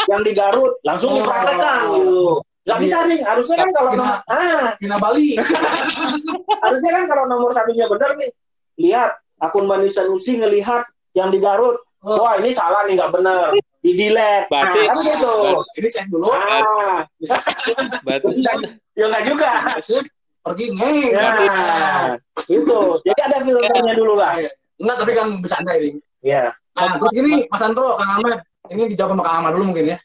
[0.08, 1.18] yang di Garut langsung Oh.
[1.20, 2.24] dipraktekkan gitu.
[2.64, 5.34] Gak disaring, harusnya kan kalau nomor, ah, Vina Bali.
[6.64, 8.30] harusnya kan kalau nomor satunya benar nih,
[8.78, 11.80] lihat akun Bani Sanusi ngelihat yang di Garut.
[12.04, 15.34] Wah ini salah nih nggak benar, di delete, nah, Berarti- kan gitu.
[15.80, 16.28] Ini save dulu.
[16.32, 17.36] Ah, bisa,
[18.04, 18.34] Berarti
[18.96, 19.50] ya nggak juga.
[20.40, 20.98] Pergi ngeng.
[21.12, 21.30] Ya,
[22.48, 22.80] itu.
[23.04, 24.40] Jadi ada filternya dulu lah.
[24.80, 26.00] Enggak, tapi kan bercanda ini.
[26.24, 26.56] Ya.
[26.76, 28.40] Nah, terus gini, Mas Andro, Kang Ahmad.
[28.72, 29.98] Ini dijawab sama Kang Ahmad dulu mungkin ya.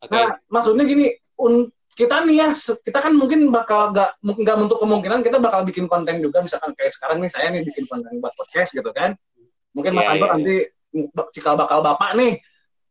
[0.00, 0.16] Oke.
[0.16, 4.80] Nah, maksudnya gini, un- kita nih ya, kita kan mungkin bakal gak, mungkin gak untuk
[4.80, 8.32] kemungkinan kita bakal bikin konten juga, misalkan kayak sekarang nih, saya nih bikin konten buat
[8.32, 9.12] podcast gitu kan.
[9.76, 10.54] Mungkin Mas Iya, Andro iya, nanti
[11.30, 12.36] cikal bakal bapak nih,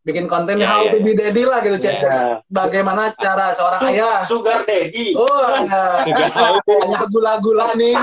[0.02, 0.92] bikin konten Iya, how iya.
[0.92, 1.96] to be daddy lah gitu, cek.
[2.00, 2.22] Ya.
[2.48, 4.20] Bagaimana cara seorang Su- ayah.
[4.26, 5.14] Sugar daddy.
[5.14, 5.54] Oh.
[6.06, 6.30] Sugar
[6.62, 7.94] banyak gula-gula nih.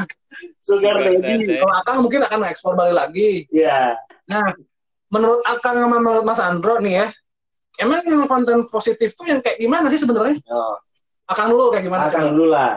[0.66, 1.46] Sugar Sugar daddy.
[1.46, 1.54] daddy.
[1.58, 3.46] Kalau Akang mungkin akan ekspor balik lagi.
[3.48, 3.94] Ya.
[4.26, 4.50] Nah,
[5.08, 7.06] menurut Akang sama menurut Mas Andro nih ya,
[7.78, 10.36] emang yang konten positif tuh yang kayak gimana sih sebenarnya?
[10.50, 10.74] Oh,
[11.24, 12.10] Akang dulu kayak gimana?
[12.10, 12.76] makan dulu lah.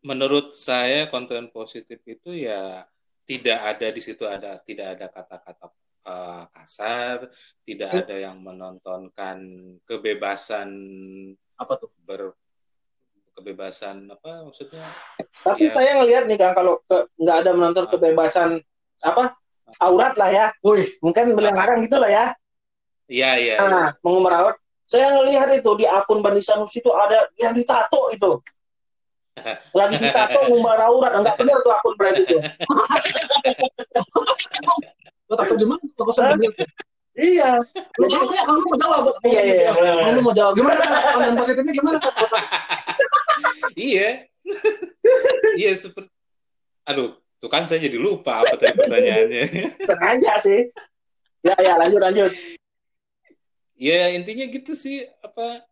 [0.00, 2.88] menurut saya konten positif itu ya
[3.30, 5.66] tidak ada di situ ada tidak ada kata-kata
[6.00, 7.30] eh, kasar,
[7.62, 9.38] tidak ada yang menontonkan
[9.86, 10.68] kebebasan
[11.54, 11.94] Apa tuh?
[12.02, 12.34] ber
[13.30, 14.82] kebebasan apa maksudnya
[15.40, 15.72] Tapi Iya.
[15.72, 16.82] saya ngelihat nih kan kalau
[17.16, 17.90] nggak ada menonton Ah.
[17.94, 18.50] kebebasan
[19.00, 19.38] apa
[19.78, 20.46] aurat lah ya.
[20.60, 22.26] Wih, Mungkin belakang gitu lah ya.
[23.06, 23.70] iya iya iya.
[23.70, 24.56] Nah, mengumbar aurat.
[24.84, 28.42] Saya ngelihat itu di akun Bani Sanusi itu ada yang ditato itu.
[29.72, 32.40] Lagi ditato ngumbar aurat, enggak benar tuh akun berarti tuh.
[35.30, 35.82] Lo tato di mana?
[35.94, 36.50] Toko sendiri.
[37.14, 37.60] Iya.
[37.98, 39.02] Lu kamu ya, kamu mau jawab.
[39.26, 39.70] Iya, iya, iya.
[40.10, 40.52] Kamu mau jawab.
[40.58, 40.82] Gimana
[41.14, 41.98] konten positifnya gimana?
[43.78, 44.08] iya.
[45.60, 46.10] iya seperti
[46.88, 49.44] Aduh, tuh kan saya jadi lupa apa tadi pertanyaannya.
[49.86, 50.60] Sengaja sih.
[51.46, 52.32] Ya, ya, lanjut, lanjut.
[53.80, 55.64] ya intinya gitu sih apa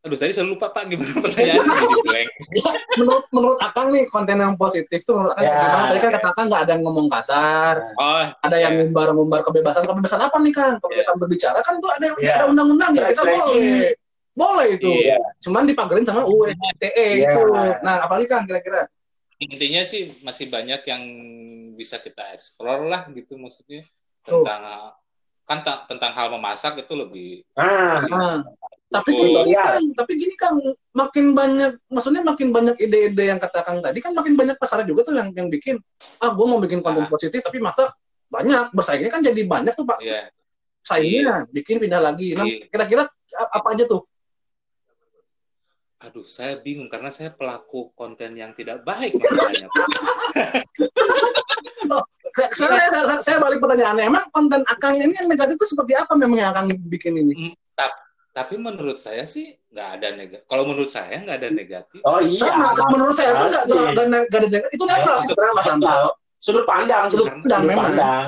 [0.00, 2.28] Aduh, tadi saya lupa Pak gimana pertanyaannya jadi blank.
[2.98, 5.60] Menurut menurut Akang nih konten yang positif tuh menurut Akang Ya.
[5.60, 5.84] gimana?
[5.86, 7.74] Tadi kan kata Akang nggak ada yang ngomong kasar.
[7.94, 8.78] Oh, Ada yang ya.
[8.80, 9.84] ngumbar-ngumbar kebebasan.
[9.84, 10.74] Kebebasan apa nih Kang?
[10.78, 12.32] Kebebasan berbicara kan tuh ada Ya.
[12.34, 13.06] ada undang-undangnya.
[13.06, 13.44] Kita Berekspresi.
[13.44, 13.92] boleh.
[14.32, 14.88] Boleh itu.
[14.90, 15.18] Iya.
[15.38, 17.30] Cuman dipagerin sama UU ITE Iya.
[17.30, 17.42] itu.
[17.80, 18.88] Nah, apalagi Kang kira-kira?
[19.38, 21.00] intinya sih masih banyak yang
[21.72, 23.88] bisa kita explore lah gitu maksudnya
[24.20, 24.92] tentang
[25.42, 28.44] kan ta- tentang hal memasak itu lebih Nah, Nah,
[28.90, 29.46] tapi Terus.
[29.46, 30.56] gini Kang, tapi gini Kang,
[30.90, 35.06] makin banyak, maksudnya makin banyak ide-ide yang kata Kang tadi kan makin banyak pasar juga
[35.06, 35.78] tuh yang yang bikin,
[36.18, 37.08] ah gue mau bikin konten Ah.
[37.08, 37.86] positif tapi masak
[38.26, 40.26] banyak, bersaingnya kan jadi banyak tuh Pak, ya
[40.82, 42.34] saingnya, bikin pindah lagi.
[42.34, 42.66] Nah, Iya.
[42.66, 44.02] kira-kira apa aja tuh?
[46.00, 49.68] aduh saya bingung karena saya pelaku konten yang tidak baik masalahnya
[52.30, 56.14] Saya, saya, saya, saya balik pertanyaannya, emang konten Akang ini yang negatif itu seperti apa
[56.14, 57.52] memang yang Akang bikin ini?
[57.74, 57.92] tapi
[58.58, 62.46] menurut saya sih nggak ada negatif kalau menurut saya nggak ada negatif oh iya.
[62.46, 64.70] Sama, sama menurut saya itu nggak ada negatif.
[64.74, 65.94] Itu netral sih sebenarnya Mas Anto.
[66.40, 67.84] Sudut pandang, Sudut pandang memang.
[67.92, 68.26] pandang.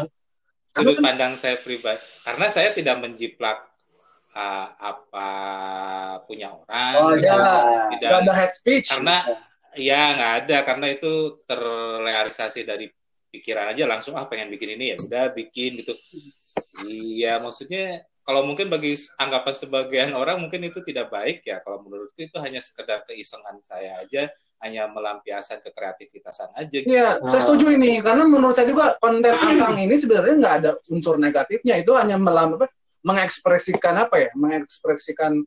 [0.72, 3.60] sudut pandang saya pribadi karena saya tidak menjiplak
[4.32, 5.28] uh, apa
[6.24, 7.28] punya orang Oh gitu.
[7.28, 7.92] iya.
[7.92, 8.88] tidak ada head speech.
[8.88, 9.16] karena
[9.76, 11.12] ya nggak ada karena itu
[11.44, 12.88] terrealisasi dari
[13.32, 15.92] pikiran aja langsung ah pengen bikin ini ya udah bikin gitu
[16.84, 22.18] iya maksudnya kalau mungkin bagi anggapan sebagian orang mungkin itu tidak baik ya kalau menurutku
[22.18, 24.30] itu hanya sekedar keisengan saya aja
[24.62, 26.86] hanya melampiaskan kekreativitasan aja gitu.
[26.86, 27.42] Iya, saya Ah.
[27.42, 31.82] setuju ini karena menurut saya juga konten Akang ini sebenarnya nggak ada unsur negatifnya.
[31.82, 32.70] Itu hanya melam apa,
[33.02, 34.30] mengekspresikan apa ya?
[34.38, 35.42] Mengekspresikan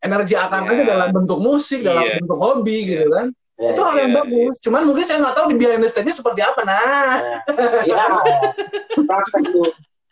[0.00, 0.80] energi Akang Iya.
[0.80, 2.24] aja dalam bentuk musik, dalam Iya.
[2.24, 2.88] bentuk hobi Iya.
[2.88, 3.26] gitu kan.
[3.54, 4.54] Ya, itu hal yang iya, bagus.
[4.64, 6.60] Cuman mungkin saya nggak tahu di behind the stage-nya seperti apa.
[6.64, 7.20] Nah,
[7.84, 8.04] Iya.
[9.12, 9.28] Ka-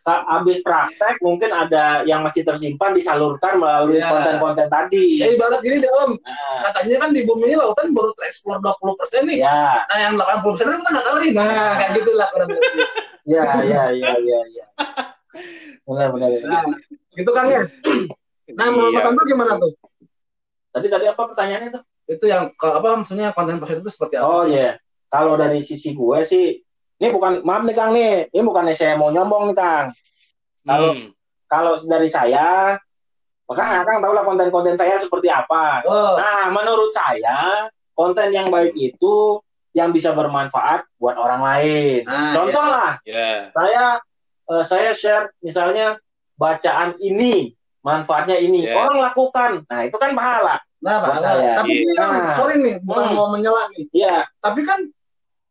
[0.03, 4.11] Habis praktek mungkin ada yang masih tersimpan disalurkan melalui Iya.
[4.11, 5.23] konten-konten tadi.
[5.23, 6.12] ya ibarat gini deh Om.
[6.19, 9.38] Nah, Katanya kan di bumi ini lautan baru tereksplor 20% nih.
[9.41, 11.31] ya, Nah, yang 80% kan kita nggak tahu nih.
[11.33, 12.83] Nah, kayak gitulah kurang lebih.
[13.25, 14.67] ya, ya, ya, ya, ya.
[15.83, 16.29] Benar, benar.
[16.43, 16.62] Nah,
[17.15, 17.62] gitu kan ya.
[18.59, 19.07] Nah, menurut Iya.
[19.09, 19.71] Mas gimana tuh?
[20.73, 21.83] Tadi tadi apa pertanyaannya tuh?
[22.11, 24.27] Itu yang apa maksudnya konten positif itu seperti apa?
[24.27, 26.59] Oh iya, kalau dari sisi gue sih,
[27.03, 29.87] ini bukan maaf nih Kang nih, ini bukannya saya mau nyombong nih Kang.
[30.62, 31.11] Kalau Hmm.
[31.45, 32.79] kalau dari saya,
[33.45, 35.83] maka Kang tahu lah konten-konten saya seperti apa.
[35.83, 42.07] Oh, Nah, menurut saya konten yang baik itu yang bisa bermanfaat buat orang lain.
[42.07, 43.99] Nah, Contoh lah, ya saya
[44.45, 45.99] eh, saya share misalnya
[46.37, 48.79] bacaan ini, manfaatnya ini, Ya.
[48.79, 49.51] orang lakukan.
[49.67, 50.62] Nah, itu kan pahala.
[50.79, 51.59] Nah, Buat saya.
[51.59, 52.35] tapi ini kan, Nah.
[52.35, 53.15] sorry nih, bukan Hmm.
[53.17, 53.87] mau menyela nih.
[53.91, 54.27] Iya.
[54.38, 54.83] Tapi kan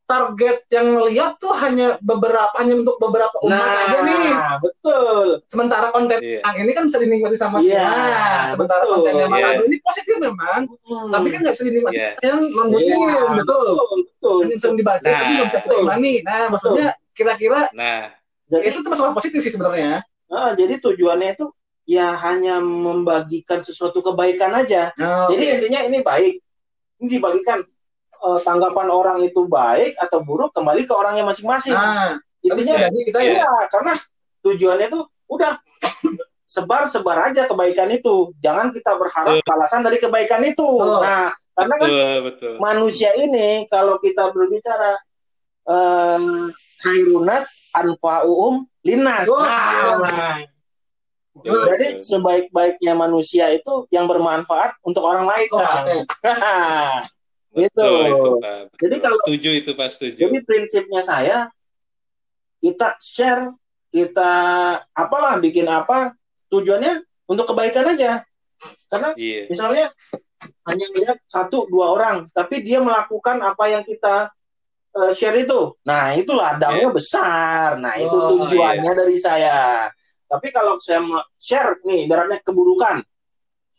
[0.04, 4.28] target yang ngeliat tuh hanya beberapa, hanya untuk beberapa umat Nah, aja nih.
[4.60, 5.26] betul.
[5.48, 6.44] Sementara konten Iya.
[6.44, 8.52] yang ini kan bisa dinikmati sama Iya, semua.
[8.52, 8.94] Sementara betul.
[9.00, 9.46] konten yang Iya.
[9.48, 11.10] Manado ini positif memang, Hmm.
[11.10, 12.12] tapi kan nggak bisa dinikmati Iya.
[12.22, 13.66] yang non muslim, Iya, betul.
[13.72, 14.38] betul, betul.
[14.44, 15.16] Hanya sering dibaca, Nah.
[15.16, 16.14] tapi nggak bisa imani.
[16.22, 18.02] Nah, maksudnya kira-kira nah
[18.46, 20.04] Jadi, itu tuh masalah positif sih sebenarnya.
[20.28, 21.48] ah, jadi tujuannya itu
[21.84, 24.92] ya hanya membagikan sesuatu kebaikan aja.
[24.96, 26.36] Nah, Jadi intinya ini baik.
[27.00, 27.64] Ini dibagikan
[28.22, 31.74] Eh, tanggapan orang itu baik atau buruk kembali ke orangnya masing-masing.
[31.74, 32.14] nah,
[32.46, 33.50] Intinya kita ya, Iya.
[33.50, 33.94] ya karena
[34.46, 35.58] tujuannya tuh udah
[36.54, 38.30] sebar sebar aja kebaikan itu.
[38.38, 40.62] Jangan kita berharap balasan dari kebaikan itu.
[40.62, 41.02] Betul.
[41.02, 45.02] Nah, karena kan betul betul manusia ini kalau kita berbicara
[45.66, 46.22] eh
[46.86, 49.26] khairunas anfa'uhum linas.
[49.34, 49.98] Wah.
[49.98, 50.38] Nah,
[51.32, 55.48] Betul, jadi sebaik-baiknya manusia itu yang bermanfaat untuk orang lain.
[55.56, 56.06] Oh, Kang.
[57.52, 57.68] Gitu.
[57.68, 58.62] Betul, itu, Pak.
[58.80, 61.38] Jadi kalau- setuju itu Pak setuju Jadi prinsipnya saya
[62.64, 63.52] kita share,
[63.92, 64.32] kita
[64.96, 66.16] apalah bikin apa
[66.48, 68.24] tujuannya untuk kebaikan aja.
[68.88, 69.90] Karena iya misalnya
[70.70, 74.32] hanya lihat satu dua orang, tapi dia melakukan apa yang kita
[74.92, 75.76] eh, share itu.
[75.88, 77.80] Nah, itulah damnya besar.
[77.80, 79.88] Nah, itu Oh, tujuannya dari saya.
[80.28, 81.04] Tapi kalau saya
[81.36, 83.04] share nih ibaratnya keburukan.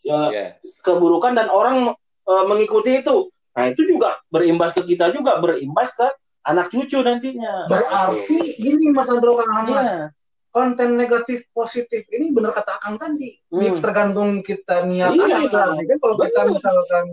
[0.02, 1.94] Iya keburukan dan orang
[2.26, 3.32] eh, mengikuti itu.
[3.52, 6.06] Nah, itu juga berimbas ke kita juga, berimbas ke
[6.42, 7.68] anak cucu nantinya.
[7.68, 9.96] berarti gini Mas Andro Kang Ahmad, Iya.
[10.48, 13.78] konten negatif positif ini bener kata Akang tadi Hmm.
[13.78, 15.22] tergantung kita niat Iya.
[15.22, 16.50] aja berarti kan kalau kita Bener.
[16.50, 17.04] misalkan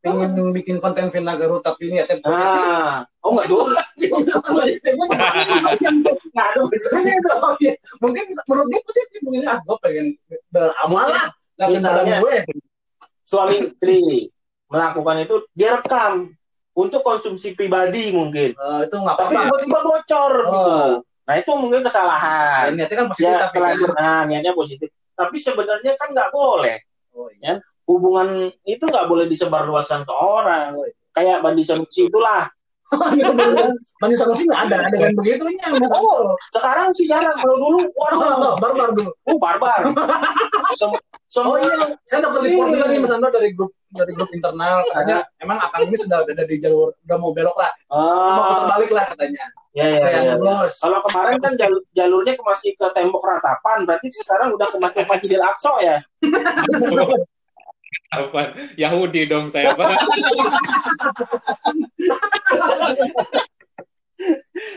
[0.00, 2.62] pengen bikin konten Vina Garut tapi ini ya positif.
[2.64, 3.44] Ah, oh enggak.
[3.52, 3.68] Oh,
[7.60, 7.72] iya.
[8.02, 10.06] Mungkin menurut dia positif mungkin ah gue pengen
[10.48, 11.26] beramal lah.
[11.54, 12.36] Nggak Misalnya- gue.
[13.22, 13.96] Suami istri
[14.70, 16.30] melakukan itu dia rekam
[16.72, 18.54] untuk konsumsi pribadi mungkin.
[18.54, 19.44] Eh, itu nggak Tapi apa-apa.
[19.44, 20.46] tiba-tiba bocor Oh.
[20.46, 20.74] gitu.
[21.20, 22.64] Nah, itu mungkin Ya, kesalahan.
[22.72, 23.54] niatnya kan positif Ya, tapi kan.
[23.54, 24.88] terlanjur nah, niatnya positif.
[25.12, 26.76] Tapi sebenarnya kan nggak boleh.
[27.12, 27.58] Oh, iya.
[27.84, 28.28] Hubungan
[28.64, 30.74] itu nggak boleh disebarluaskan ke orang.
[31.10, 32.46] Kayak Bandi Sanusi itulah.
[34.02, 37.34] Mandi solusi nggak ada adegan begitunya Mas Oh, sekarang sih jarang.
[37.36, 39.10] Kalau dulu, waduh, barbar dulu.
[39.14, 39.80] uh, barbar.
[40.74, 40.98] Sem-
[41.30, 44.82] Oh semua iya, saya dapat report juga nih Mas Andro dari grup dari grup internal
[44.90, 48.90] katanya emang Akang ini sudah ada di jalur udah mau belok lah, mau putar balik
[48.90, 49.46] lah katanya.
[49.70, 50.34] ya, ya, ya, ya.
[50.34, 50.82] bos.
[50.82, 55.06] Kalau kemarin kan jalur, jalurnya ke masih ke tembok ratapan, berarti sekarang udah ke masih
[55.06, 56.02] Masjidil Aqsa ya.
[58.10, 58.50] Apa?
[58.74, 59.86] Yahudi dong saya, Pak.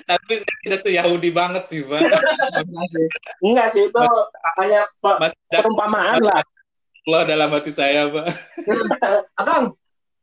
[0.03, 1.99] Tapi saya tidak se-Yahudi banget sih, Pak.
[3.43, 3.99] Enggak sih itu
[4.57, 4.87] ada
[5.51, 6.41] perumpamaan masih lah.
[6.41, 6.51] ada
[7.03, 8.25] Allah dalam hati saya, Pak.
[9.41, 9.75] Akang,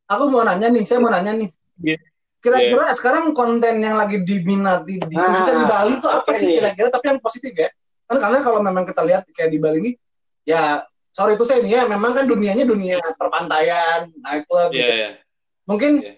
[0.06, 1.50] aku mau nanya nih, saya mau nanya nih.
[1.84, 1.98] Iya.
[2.40, 6.88] Kira-kira sekarang konten yang lagi diminati di Ah, khususnya di Bali itu apa sih kira-kira
[6.88, 7.68] tapi yang positif ya?
[8.08, 9.92] Kan karena kalau memang kita lihat kayak di Bali ini
[10.48, 10.80] ya
[11.12, 14.92] sorry itu saya nih ya memang kan dunianya dunia perpantaian, nightclub Iya, gitu.
[14.96, 15.10] iya.
[15.68, 16.12] Mungkin Iya.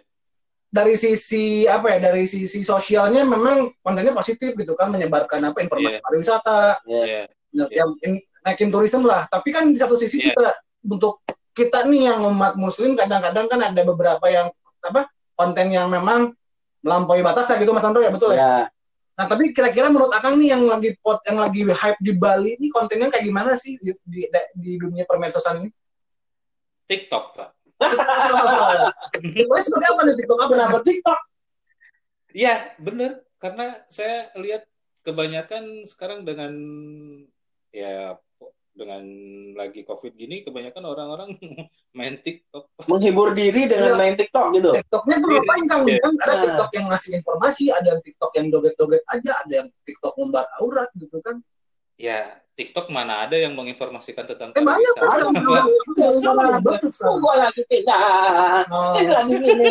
[0.73, 6.01] Dari sisi apa ya dari sisi sosialnya memang kontennya positif gitu kan menyebarkan apa informasi
[6.01, 6.03] Iya.
[6.03, 7.05] pariwisata Iya.
[7.53, 10.33] yang yang in- naikin turisme lah tapi kan di satu sisi Iya.
[10.33, 11.21] juga untuk
[11.53, 14.49] kita nih yang umat muslim kadang-kadang kan ada beberapa yang
[14.81, 16.33] apa konten yang memang
[16.81, 18.41] melampaui batas ya gitu Mas Andro ya betul ya.
[18.41, 18.57] Ya.
[19.13, 22.73] Nah tapi kira-kira menurut Akang nih yang lagi pot yang lagi hype di Bali ini
[22.73, 24.25] kontennya kayak gimana sih di di,
[24.57, 25.71] di dunia permedsosan ini?
[26.89, 27.49] TikTok, Pak.
[29.23, 31.21] TikToknya seperti apa nih TikTok apa Kenapa TikTok?
[32.33, 33.11] Iya, bener.
[33.37, 34.65] Karena saya lihat
[35.03, 36.53] kebanyakan sekarang dengan
[37.75, 38.17] ya
[38.73, 39.05] dengan
[39.53, 41.31] lagi COVID gini, kebanyakan orang-orang
[41.99, 42.73] main TikTok.
[42.89, 44.01] Menghibur diri dengan Iya.
[44.01, 44.71] main TikTok gitu.
[44.73, 45.83] TikToknya tuh ngapain Kang?
[45.85, 46.01] Iya.
[46.01, 46.41] Kan ada.
[46.41, 50.89] TikTok yang ngasih informasi, ada yang TikTok yang joget-joget aja, ada yang TikTok ngumbar aurat
[50.97, 51.37] gitu kan.
[52.03, 52.19] Ya,
[52.59, 54.75] TikTok mana ada yang menginformasikan tentang Eh kan.
[54.75, 57.17] Sekarang banget Oh, sekarang.
[57.23, 58.67] gua lagi pindah.
[58.67, 58.99] Oh.
[58.99, 59.71] Lagi gini.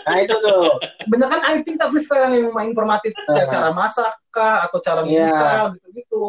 [0.00, 0.72] Nah, itu tuh.
[1.04, 5.28] Bener kan IT tapi sekarang yang informatif kayak cara masak kah atau cara Iya.
[5.28, 6.24] install gitu-gitu.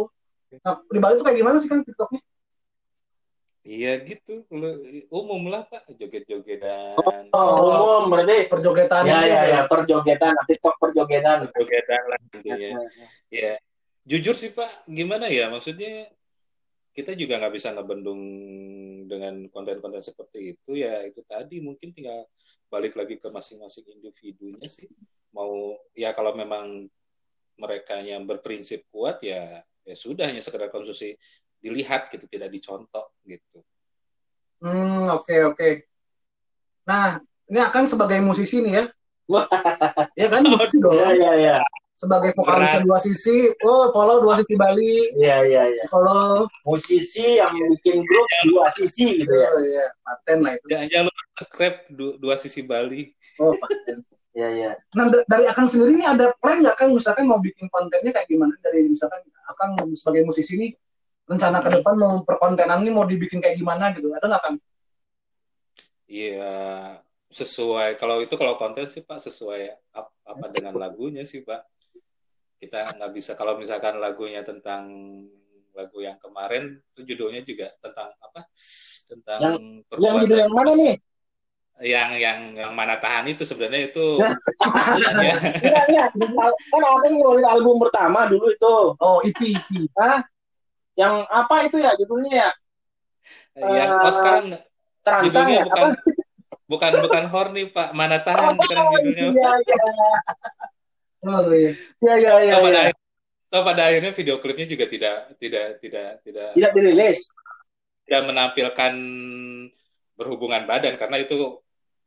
[0.60, 2.20] Nah, di Bali tuh kayak gimana sih kan TikToknya?
[3.68, 4.48] Iya gitu,
[5.12, 8.48] umum lah Pak, joget-jogetan, Oh, umum berarti.
[8.48, 9.04] Perjogetan.
[9.04, 9.60] Ya, ya, ya.
[9.68, 10.40] Perjogetan.
[10.48, 11.52] TikTok perjogetan.
[11.52, 12.56] jogetan lah intinya.
[12.56, 12.72] Ya.
[13.28, 13.54] Ya,
[14.08, 15.52] jujur sih Pak, gimana ya?
[15.52, 16.08] Maksudnya
[16.96, 18.22] kita juga nggak bisa ngebendung
[19.06, 22.26] dengan konten-konten seperti itu ya itu tadi mungkin tinggal
[22.74, 24.90] balik lagi ke masing-masing individunya sih.
[25.36, 26.90] Mau ya kalau memang
[27.62, 31.14] mereka yang berprinsip kuat ya ya sudah hanya sekedar konsumsi
[31.62, 33.62] dilihat gitu tidak dicontoh gitu.
[34.58, 35.70] Hmm, oke oke.
[36.90, 38.86] Nah, ini akan sebagai musisi nih ya.
[39.30, 39.46] Wah.
[40.20, 40.98] ya kan musisi dong.
[40.98, 41.58] Ya, ya, ya.
[41.98, 42.86] Sebagai vokalis Berat.
[42.86, 45.84] dua sisi, oh follow dua sisi Bali, Ya, ya, ya.
[45.90, 49.50] follow Musisi yang bikin grup dua sisi gitu ya.
[49.50, 50.66] oh iya, paten lah itu.
[50.70, 53.10] Jangan jangan lupa subscribe du- dua sisi Bali.
[53.42, 54.06] Oh, paten.
[54.38, 54.72] Ya, ya.
[54.94, 58.30] Nah, da- dari Akang sendiri ini ada plan nggak Kang misalkan mau bikin kontennya kayak
[58.30, 60.68] gimana dari misalkan Akang sebagai musisi ini
[61.26, 64.56] rencana ke depan mau perkontenan ini mau dibikin kayak gimana gitu ada nggak Kang?
[66.06, 66.54] Iya,
[67.28, 71.66] sesuai kalau itu kalau konten sih Pak sesuai ap- apa dengan lagunya sih Pak.
[72.58, 74.90] Kita nggak bisa kalau misalkan lagunya tentang
[75.78, 78.50] lagu yang kemarin itu judulnya juga tentang apa?
[79.06, 80.96] Tentang Yang perbuatan judul yang mana nih?
[81.78, 84.34] Yang yang yang mana tahan itu sebenarnya itu Ya.
[85.22, 86.10] ya, Enggak, enggak.
[86.74, 88.76] Kan yang ngeluarin album pertama dulu itu.
[88.98, 89.70] Oh, EP, EP.
[90.98, 92.52] Yang apa itu ya judulnya ya?
[93.58, 94.54] yang oh sekarang
[95.06, 95.66] Terancang judulnya ya?
[95.70, 95.98] bukan Apa?
[96.68, 99.30] bukan bukan horny Pak, mana tahan Oh, sekarang judulnya.
[99.38, 99.78] Iya, iya.
[101.28, 101.72] Oh, iya.
[102.00, 102.54] Iya, iya, iya.
[102.56, 102.82] Toh pada
[103.48, 107.20] toh pada akhirnya video klipnya juga tidak tidak tidak tidak Tidak dirilis.
[108.04, 108.94] tidak menampilkan
[110.16, 111.60] berhubungan badan karena itu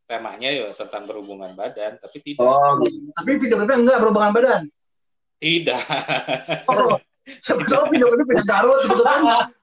[0.04, 2.80] temanya ya tentang berhubungan badan tapi tidak Oh,
[3.14, 4.62] Tapi video klipnya enggak berhubungan badan.
[5.36, 5.80] tidak
[6.66, 9.20] Oh, siapa tahu video klipnya pindah Garut gitu kan.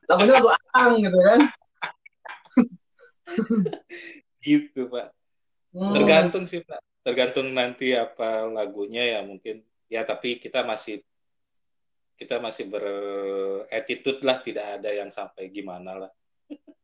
[0.07, 1.39] Lagunya lagu Akang gitu kan.
[4.39, 5.07] gitu pak
[5.75, 5.93] Hmm.
[5.93, 10.99] tergantung sih pak tergantung nanti apa lagunya ya mungkin ya tapi kita masih
[12.19, 16.11] kita masih berattitude lah tidak ada yang sampai gimana lah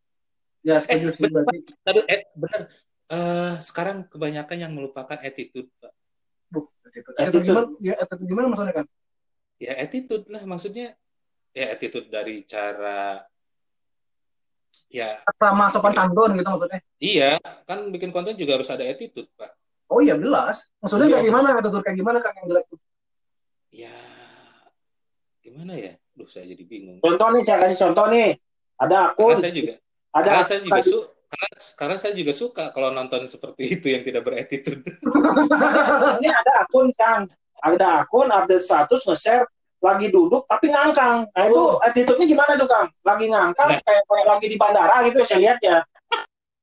[0.64, 1.60] Ya, setuju sih berarti.
[1.84, 2.72] Tapi, eh, bener
[3.12, 5.92] eh sekarang kebanyakan yang melupakan attitude Pak.
[6.48, 7.20] Bu, attitude.
[7.20, 7.44] Attitude.
[7.44, 7.68] Gimana?
[7.84, 8.88] Ya, attitude gimana maksudnya kan?
[9.64, 10.88] ya attitude lah maksudnya
[11.56, 13.24] ya attitude dari cara
[14.92, 16.80] ya Ramah sopan santun gitu maksudnya.
[17.00, 19.56] iya kan bikin konten juga harus ada attitude pak
[19.88, 20.72] Oh iya jelas.
[20.80, 21.14] Maksudnya Iya.
[21.20, 22.66] kayak gimana attitude kayak gimana kan yang jelek
[23.74, 23.96] ya
[25.40, 28.38] gimana ya Duh saya jadi bingung Contoh nih, saya kasih contoh nih.
[28.78, 29.74] Ada akun, karena saya juga
[30.10, 30.98] ada karena akun saya juga su
[31.34, 34.82] karena, karena saya juga suka kalau nonton seperti itu yang tidak beretitude
[36.22, 37.26] ini ada akun Kang
[37.58, 39.46] ada akun update status nge-share
[39.80, 41.82] lagi duduk tapi ngangkang nah itu Oh.
[41.82, 43.80] attitude-nya gimana tuh Kang lagi ngangkang Nah.
[43.82, 45.82] kayak, kayak lagi di bandara gitu saya lihat ya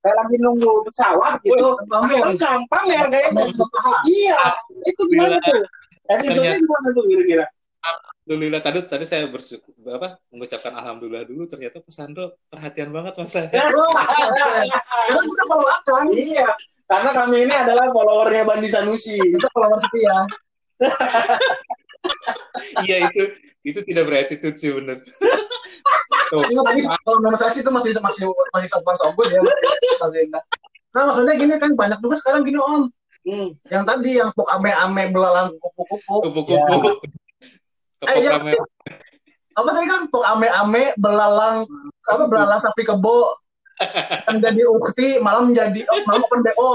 [0.01, 2.17] kayak lagi nunggu pesawat gitu pamer.
[2.25, 3.99] ngangkang pamer kayaknya Pamer.
[4.09, 4.41] iya
[4.89, 5.61] itu gimana tuh
[6.09, 7.47] attitude-nya gimana tuh kira-kira
[7.81, 13.33] Alhamdulillah tadi tadi saya bersyukur apa mengucapkan alhamdulillah dulu ternyata Pak Sandro perhatian banget mas
[13.35, 16.05] saya Karena kita follow akan.
[16.13, 16.49] iya
[16.85, 20.17] karena kami ini adalah followernya Bandi Sanusi Kita follower setia.
[22.87, 23.23] iya itu
[23.65, 25.01] itu tidak beretitude sih bener
[26.31, 29.41] Tuh, Enggak, tapi kalau menurut saya sih itu masih masih masih sopan sopan ya.
[29.99, 30.45] Masih enggak.
[30.95, 32.87] Nah maksudnya gini kan banyak juga sekarang gini om.
[33.27, 33.49] hmm.
[33.67, 36.23] Yang tadi yang pok ame-ame belalang kupu-kupu.
[36.31, 37.03] kupu-kupu
[38.01, 38.41] Eh, iya.
[38.41, 38.57] kepok rame
[39.59, 41.69] Apa tadi kan pok ame-ame belalang
[42.09, 43.37] apa belalang sapi kebo
[44.29, 46.71] yang jadi ukti malam menjadi oh, malam open BO.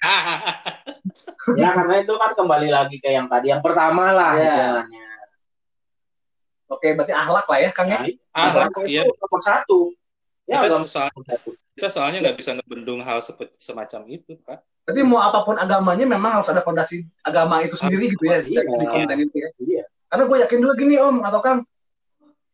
[1.60, 4.54] ya karena itu kan kembali lagi ke yang tadi yang pertama lah Iya.
[4.56, 5.09] jalannya
[6.70, 7.98] Oke, berarti akhlak lah ya Kang ya.
[8.30, 9.78] ah Agama iya itu nomor satu
[10.46, 11.10] ya kita soal
[11.74, 16.02] kita soalnya nggak bisa ngebendung hal seperti semacam itu pak Berarti mau apa pun agamanya
[16.02, 18.62] memang harus ada fondasi agama itu sendiri gitu ya di Iya.
[18.66, 19.48] di konten itu ya.
[19.60, 19.82] Iya.
[20.10, 21.56] Karena gue yakin dulu gini om atau kan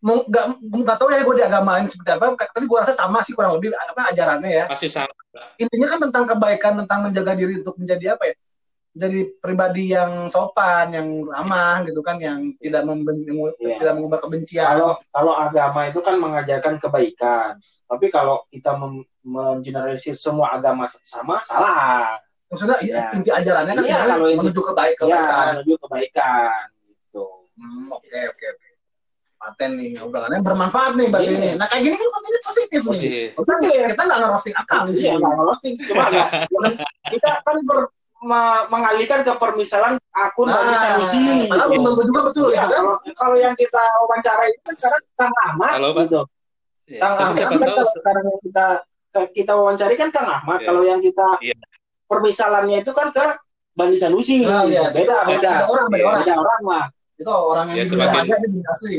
[0.04, 2.36] mau nggak nggak tahu ya gue di agama ini seperti apa.
[2.36, 4.64] Tapi gue rasa sama sih kurang lebih apa ajarannya ya.
[4.68, 5.08] pasti sama
[5.56, 8.34] Intinya kan tentang kebaikan tentang menjaga diri untuk menjadi apa ya?
[8.96, 13.76] Jadi pribadi yang sopan, yang ramah gitu kan, yang tidak memben, yang Iya.
[13.76, 14.64] tidak mengubah kebencian.
[14.66, 17.52] kalau kalau agama itu kan mengajarkan kebaikan
[17.84, 18.72] tapi kalau kita
[19.22, 23.10] mengeneralisir semua agama sama salah Maksudnya Iya.
[23.12, 25.46] inti ajarannya kan Iya, sebenarnya kalau inti- menuju kebaik ya kebaikan.
[25.52, 28.68] menuju kebaikan gitu Hmm, Oke oke oke.
[29.36, 31.36] Paten nih obrolannya bermanfaat nih bagi Iya.
[31.36, 31.50] ini.
[31.54, 32.86] Nah kayak gini kan kontennya positif nih.
[32.86, 36.28] positif Maksudnya kita nggak ngerosting akal iya nggak ngerosting cuma nggak
[37.12, 37.90] kita kan ber-
[38.66, 42.82] mengalihkan ke permisalan akun Nah, Sanusi padahal belum tentu juga betul Iya, gitu kan.
[42.82, 46.02] kalau, kalau yang kita wawancara itu kan sekarang Kang Ahmad Halo, Pak.
[46.04, 46.20] gitu.
[46.86, 48.66] Ya, Kang Ahmad kan kalau sekarang yang kita
[49.32, 50.58] kita wawancari kan Kang Ahmad.
[50.60, 50.66] Iya.
[50.66, 51.56] Kalau yang kita Iya.
[52.04, 53.24] permisalannya itu kan ke
[53.72, 54.42] Bandi Sanusi.
[54.42, 54.88] Nah, iya.
[54.90, 55.52] Beda, beda.
[55.52, 56.06] Beda orang, beda Iya.
[56.06, 56.20] orang.
[56.20, 56.84] Beda orang lah.
[57.16, 58.98] Itu orang yang Ya, semakin- aja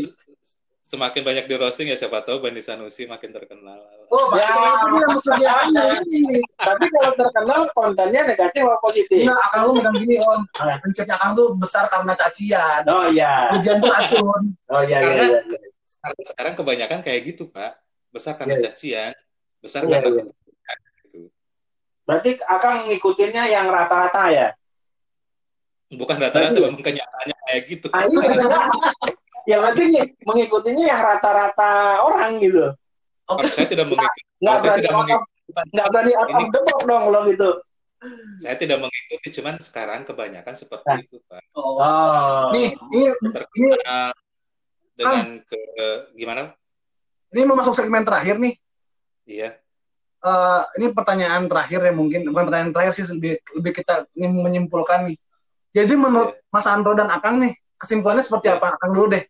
[0.82, 4.48] semakin banyak di roasting ya siapa tahu Bandi Sanusi makin terkenal Oh, Ya.
[4.48, 6.40] itu yang maksudnya anda ini.
[6.56, 9.28] Tapi kalau terkenal kontennya negatif atau positif?
[9.28, 10.42] Nah, akang lu megang gini om.
[10.80, 12.88] Prinsipnya akang tuh besar karena cacian.
[12.88, 13.52] Oh iya.
[13.52, 14.42] Ujian tuh racun.
[14.72, 15.00] Oh iya iya.
[15.04, 15.40] karena iya.
[15.84, 17.76] sekarang, sekarang kebanyakan kayak gitu pak
[18.08, 18.64] besar karena Iya.
[18.72, 19.12] cacian
[19.60, 20.24] besar Iya, karena iya.
[20.24, 21.20] keburukan, gitu.
[22.08, 24.50] Berarti Akang ngikutinnya yang rata-rata ya?
[25.88, 28.20] bukan rata-rata memang kenyataannya kayak gitu Ah, iya.
[29.52, 29.84] ya berarti
[30.24, 32.72] mengikutinya yang rata-rata orang gitu.
[33.28, 33.44] Oke.
[33.44, 37.02] Kalau saya tidak mengikuti Nggak saya tidak mengikuti nggak berani out of the box dong
[37.02, 37.50] kalau gitu.
[38.38, 41.00] saya tidak mengikuti cuman sekarang kebanyakan seperti Nah.
[41.00, 41.80] itu pak Oh.
[41.80, 42.52] Oh.
[42.52, 44.12] Nih, ini terkenal
[44.94, 45.58] dengan ke
[46.14, 46.52] gimana
[47.28, 48.54] ini mau masuk segmen terakhir nih.
[49.24, 49.50] iya
[50.18, 55.06] Eh, ini pertanyaan terakhir ya mungkin bukan pertanyaan terakhir sih lebih lebih kita ingin menyimpulkan
[55.06, 55.18] nih.
[55.72, 58.58] Jadi menurut Mas Andro dan Akang nih kesimpulannya seperti Iya.
[58.58, 58.68] apa?
[58.76, 59.24] Akang dulu deh.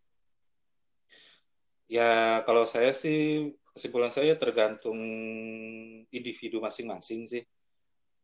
[1.88, 2.12] ya
[2.44, 4.98] kalau saya sih kesimpulan saya tergantung
[6.10, 7.44] individu masing-masing sih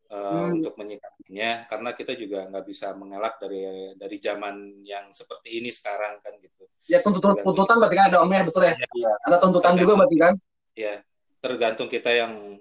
[0.09, 0.57] eh, Hmm.
[0.57, 3.61] untuk menyikapinya karena kita juga nggak bisa mengelak dari
[3.93, 8.27] dari zaman yang seperti ini sekarang kan gitu Ya tuntutan tuntutan berarti kan ada om
[8.27, 8.75] ya betul ya.
[8.75, 9.13] Iya.
[9.23, 10.33] Ada tuntutan juga berarti kan.
[10.75, 10.99] ya
[11.39, 12.59] tergantung kita yang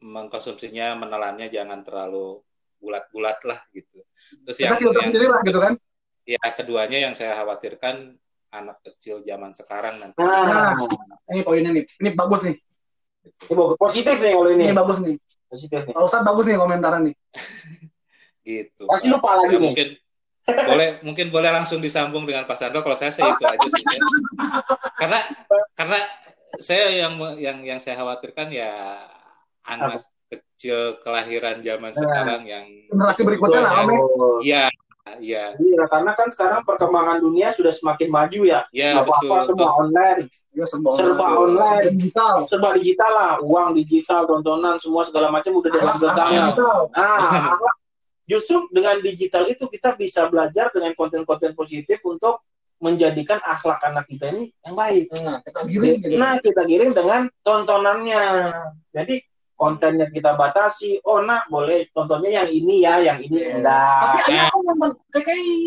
[0.00, 2.40] mengkonsumsinya menelannya jangan terlalu
[2.80, 4.00] bulat-bulat lah gitu
[4.42, 5.74] terus Kita yang, yang sendiri lah gitu kan.
[6.24, 8.16] ya keduanya yang saya khawatirkan
[8.50, 10.74] anak kecil zaman sekarang nanti Nah,
[11.30, 11.84] Ini poinnya nih.
[11.86, 12.56] Ini bagus nih.
[13.20, 13.76] ini bagus.
[13.78, 14.64] positif nih kalau ini.
[14.66, 15.14] Ini bagus nih.
[15.46, 15.92] Positif nih.
[15.94, 17.14] Pak Ustadz bagus nih komentaran nih.
[18.46, 19.64] gitu Pasti lupa lagi Ya, nih.
[19.70, 19.88] mungkin
[20.70, 24.00] boleh mungkin boleh langsung disambung dengan Pak Sandro kalau saya sih itu aja sih ya.
[24.98, 25.18] karena
[25.76, 25.98] karena
[26.58, 28.98] saya yang yang yang saya khawatirkan ya
[29.62, 34.00] anak kecil kelahiran zaman sekarang yang Generasi berikutnya lah om ya.
[34.00, 34.62] Oh, ya
[35.20, 35.56] iya.
[35.56, 38.60] Iya, karena kan sekarang perkembangan dunia sudah semakin maju ya.
[38.70, 39.48] Iya, Apa-apa betul.
[39.48, 41.38] semua online, Ya, serba serba Betul.
[41.54, 42.36] online, digital.
[42.50, 46.90] serba digital lah, uang digital, tontonan semua segala macam udah alat digital.
[46.90, 47.54] Nah,
[48.30, 52.42] justru dengan digital itu kita bisa belajar dengan konten-konten positif untuk
[52.82, 55.06] menjadikan akhlak anak kita ini yang baik.
[55.22, 56.16] Nah, kita giring gitu.
[56.18, 58.24] Nah, kita giring dengan tontonannya.
[58.90, 59.22] Jadi
[59.60, 61.04] kontennya kita batasi.
[61.04, 63.60] Oh, nak boleh tontonnya yang ini ya, yang ini Iya.
[63.60, 64.00] enggak.
[64.00, 65.60] Tapi ayah aku nonton TKI.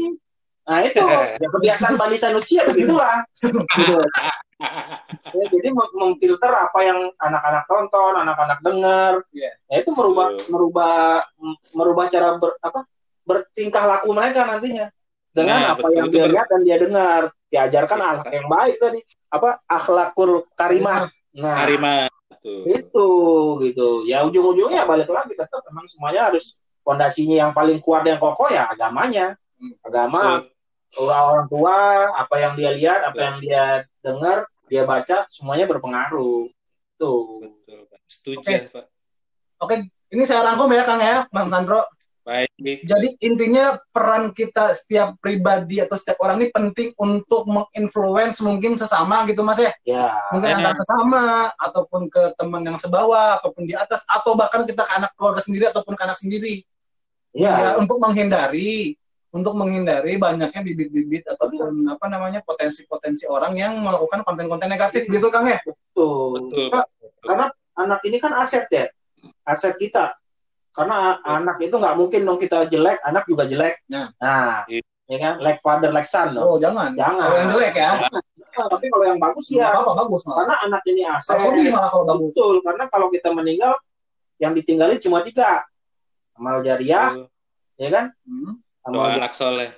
[0.63, 1.05] Nah itu
[1.37, 3.21] ya kebiasaan Bani Sanusia begitulah.
[3.37, 3.99] Gitu.
[5.33, 9.13] Ya, jadi mem- memfilter apa yang anak-anak tonton, anak-anak dengar.
[9.35, 9.51] Iya.
[9.69, 10.47] Ya itu merubah Betul.
[10.49, 10.95] merubah
[11.75, 12.79] merubah cara ber, apa
[13.27, 14.87] bertingkah laku mereka nantinya
[15.35, 15.97] dengan Nah, apa betul.
[15.99, 17.21] yang dia lihat dan dia dengar.
[17.51, 18.07] Diajarkan Iya.
[18.17, 18.99] akhlak yang baik tadi.
[19.29, 21.11] Apa akhlakul karimah.
[21.33, 22.07] Nah, Harimah.
[22.43, 22.67] Tuh.
[22.67, 23.07] itu
[23.63, 23.89] gitu.
[24.03, 28.67] Ya ujung-ujungnya balik lagi tetap memang semuanya harus fondasinya yang paling kuat dan kokoh ya
[28.67, 29.39] agamanya.
[29.55, 29.71] Hmm.
[29.79, 30.43] Agama,
[30.99, 31.77] orang-orang tua,
[32.19, 33.63] apa yang dia lihat, apa yang dia
[34.03, 36.51] dengar, dia baca, semuanya berpengaruh.
[36.99, 37.41] Tuh.
[37.41, 37.99] Betul, Pak.
[38.05, 38.55] Setuju, Oke.
[38.75, 38.85] Pak.
[39.63, 39.75] Oke,
[40.11, 41.79] ini saya rangkum ya Kang ya, Bang Sandro.
[42.23, 42.87] Baik.
[42.87, 49.27] Jadi intinya peran kita setiap pribadi atau setiap orang ini penting untuk menginfluence mungkin sesama
[49.27, 49.75] gitu Mas ya.
[49.83, 50.07] Ya.
[50.31, 51.23] Mungkin Makanya- antar sesama
[51.59, 55.67] ataupun ke teman yang sebawah ataupun di atas atau bahkan kita ke anak keluarga sendiri
[55.67, 56.63] ataupun ke anak sendiri.
[57.35, 57.69] Ya, Ya.
[57.75, 58.95] untuk menghindari
[59.33, 65.49] untuk menghindari banyaknya bibit-bibit ataupun apa namanya potensi-potensi orang yang melakukan konten-konten negatif gitu Kang
[65.49, 65.57] ya.
[65.65, 66.53] Betul.
[66.53, 66.69] Betul.
[66.69, 66.85] Pak,
[67.25, 68.85] Karena anak ini kan aset ya.
[69.41, 70.13] Aset kita.
[70.73, 73.77] Karena a- anak itu nggak mungkin dong kita jelek, anak juga jelek.
[73.87, 74.09] Nah.
[74.17, 74.81] Nah, Iya.
[75.05, 75.33] ya kan?
[75.37, 76.33] Like father, like son.
[76.33, 76.41] dong.
[76.43, 76.97] Oh, jangan.
[76.97, 77.23] Jangan.
[77.23, 77.91] Kalau yang jelek ya.
[78.53, 79.79] Nah, tapi kalau yang bagus Ya, ya.
[79.79, 80.37] apa bagus malah.
[80.39, 81.29] Karena anak ini aset.
[81.31, 82.25] Kalau sedih malah kalau bagus.
[82.29, 83.73] Betul, karena kalau kita meninggal,
[84.37, 85.61] yang ditinggalin cuma tiga.
[86.33, 87.25] Amal jariah, Betul.
[87.77, 88.05] ya kan?
[88.25, 88.53] Hmm.
[88.83, 89.21] Amal Doa jariah.
[89.21, 89.69] anak soleh.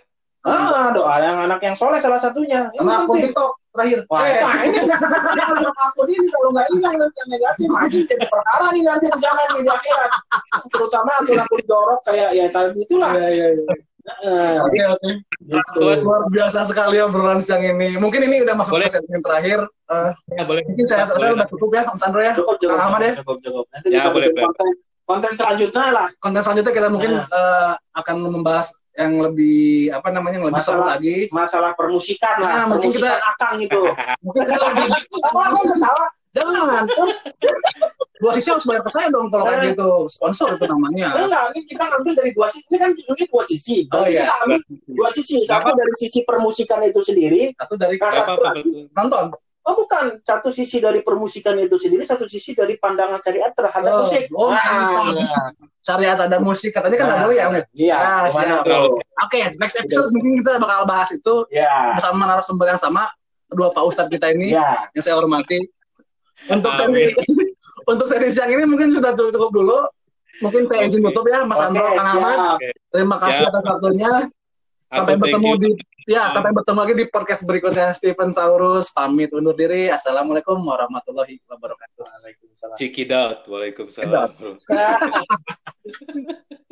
[0.42, 2.70] Ah, doa yang anak yang soleh salah satunya.
[2.70, 3.18] Ini Sama akun.
[3.18, 4.00] TikTok terakhir.
[4.08, 4.80] Wah, Eh, nah ini
[5.76, 9.42] aku ini kalau nggak hilang nanti yang negatif, maju jadi perkara nih nanti di sana
[9.52, 10.12] nih di akhirat.
[10.72, 13.12] Terutama akun-akun jorok kayak ya tadi itulah.
[13.14, 13.66] Iya, iya, iya.
[14.62, 15.10] Oke, oke.
[15.50, 15.80] gitu.
[15.82, 17.98] Luar biasa sekali obrolan siang ini.
[17.98, 18.86] Mungkin ini udah masuk Boleh.
[18.86, 19.66] ke segmen terakhir.
[19.66, 20.62] Eh, ya, boleh.
[20.62, 21.42] mungkin saya, saya Boleh.
[21.42, 22.34] udah tutup ya, Om Sandro ya.
[22.38, 23.14] Cukup, cukup, Kang Ahmad ya?
[23.18, 23.66] cukup, cukup.
[23.74, 24.46] Nanti Ya, boleh, boleh.
[24.46, 24.68] konten,
[25.10, 26.08] konten selanjutnya lah.
[26.22, 30.90] Konten selanjutnya kita mungkin eh, akan membahas yang lebih apa namanya yang lebih seru Masalah-
[30.96, 31.16] lagi.
[31.30, 33.82] Masalah permusikan lah, Nah, mungkin permusikan kita- akang itu.
[34.26, 34.88] Mungkin kita lebih
[35.22, 36.06] Apa apa ketawa?
[36.32, 36.84] jangan.
[38.16, 40.08] Dua sisi harus bayar ke saya dong kalau kayak gitu.
[40.08, 41.12] Sponsor itu namanya.
[41.14, 42.64] Enggak, ini kita ngambil dari dua sisi.
[42.72, 43.78] Ini kan ini dua sisi.
[43.92, 44.24] Oh, iya.
[44.24, 45.38] Kita ambil dua sisi.
[45.44, 45.76] Satu Apa?
[45.76, 47.52] dari sisi permusikan itu sendiri.
[47.54, 48.88] Satu dari Nah, apa-apa, lagi betul.
[48.90, 49.26] nonton.
[49.66, 54.00] Oh bukan, satu sisi dari permusikan itu sendiri, satu sisi dari pandangan syariat terhadap Oh,
[54.06, 54.24] musik.
[54.30, 55.50] oh, Nah,
[55.82, 57.46] Syariat ada musik katanya kan nggak Nah, boleh ya.
[57.74, 58.62] Iya, Ah, siap.
[58.62, 59.02] tuh?
[59.26, 63.10] Oke, next episode mungkin kita bakal bahas itu Ya, bersama narasumber yang sama
[63.46, 64.86] kedua Pak Ustadz kita ini ya.
[64.92, 65.58] yang saya hormati.
[66.46, 67.10] Untuk sesi
[67.90, 69.82] untuk sesi siang ini mungkin sudah cukup, dulu.
[70.42, 72.38] Mungkin saya izin tutup ya, Mas Oke, Andro, Kang Ahmad.
[72.38, 72.58] siap.
[72.92, 73.50] Terima kasih Siap.
[73.50, 74.12] atas waktunya.
[74.86, 75.58] Sampai bertemu you.
[75.58, 75.70] di
[76.06, 77.94] ya, sampai bertemu lagi di podcast berikutnya.
[77.98, 79.90] Stephen Saurus pamit undur diri.
[79.90, 82.06] Assalamualaikum warahmatullahi wabarakatuh.
[82.06, 82.78] Waalaikumsalam.
[82.78, 83.40] Cikidot.
[83.50, 84.30] Waalaikumsalam.
[84.30, 84.58] Cikidot.
[84.70, 84.98] Nah,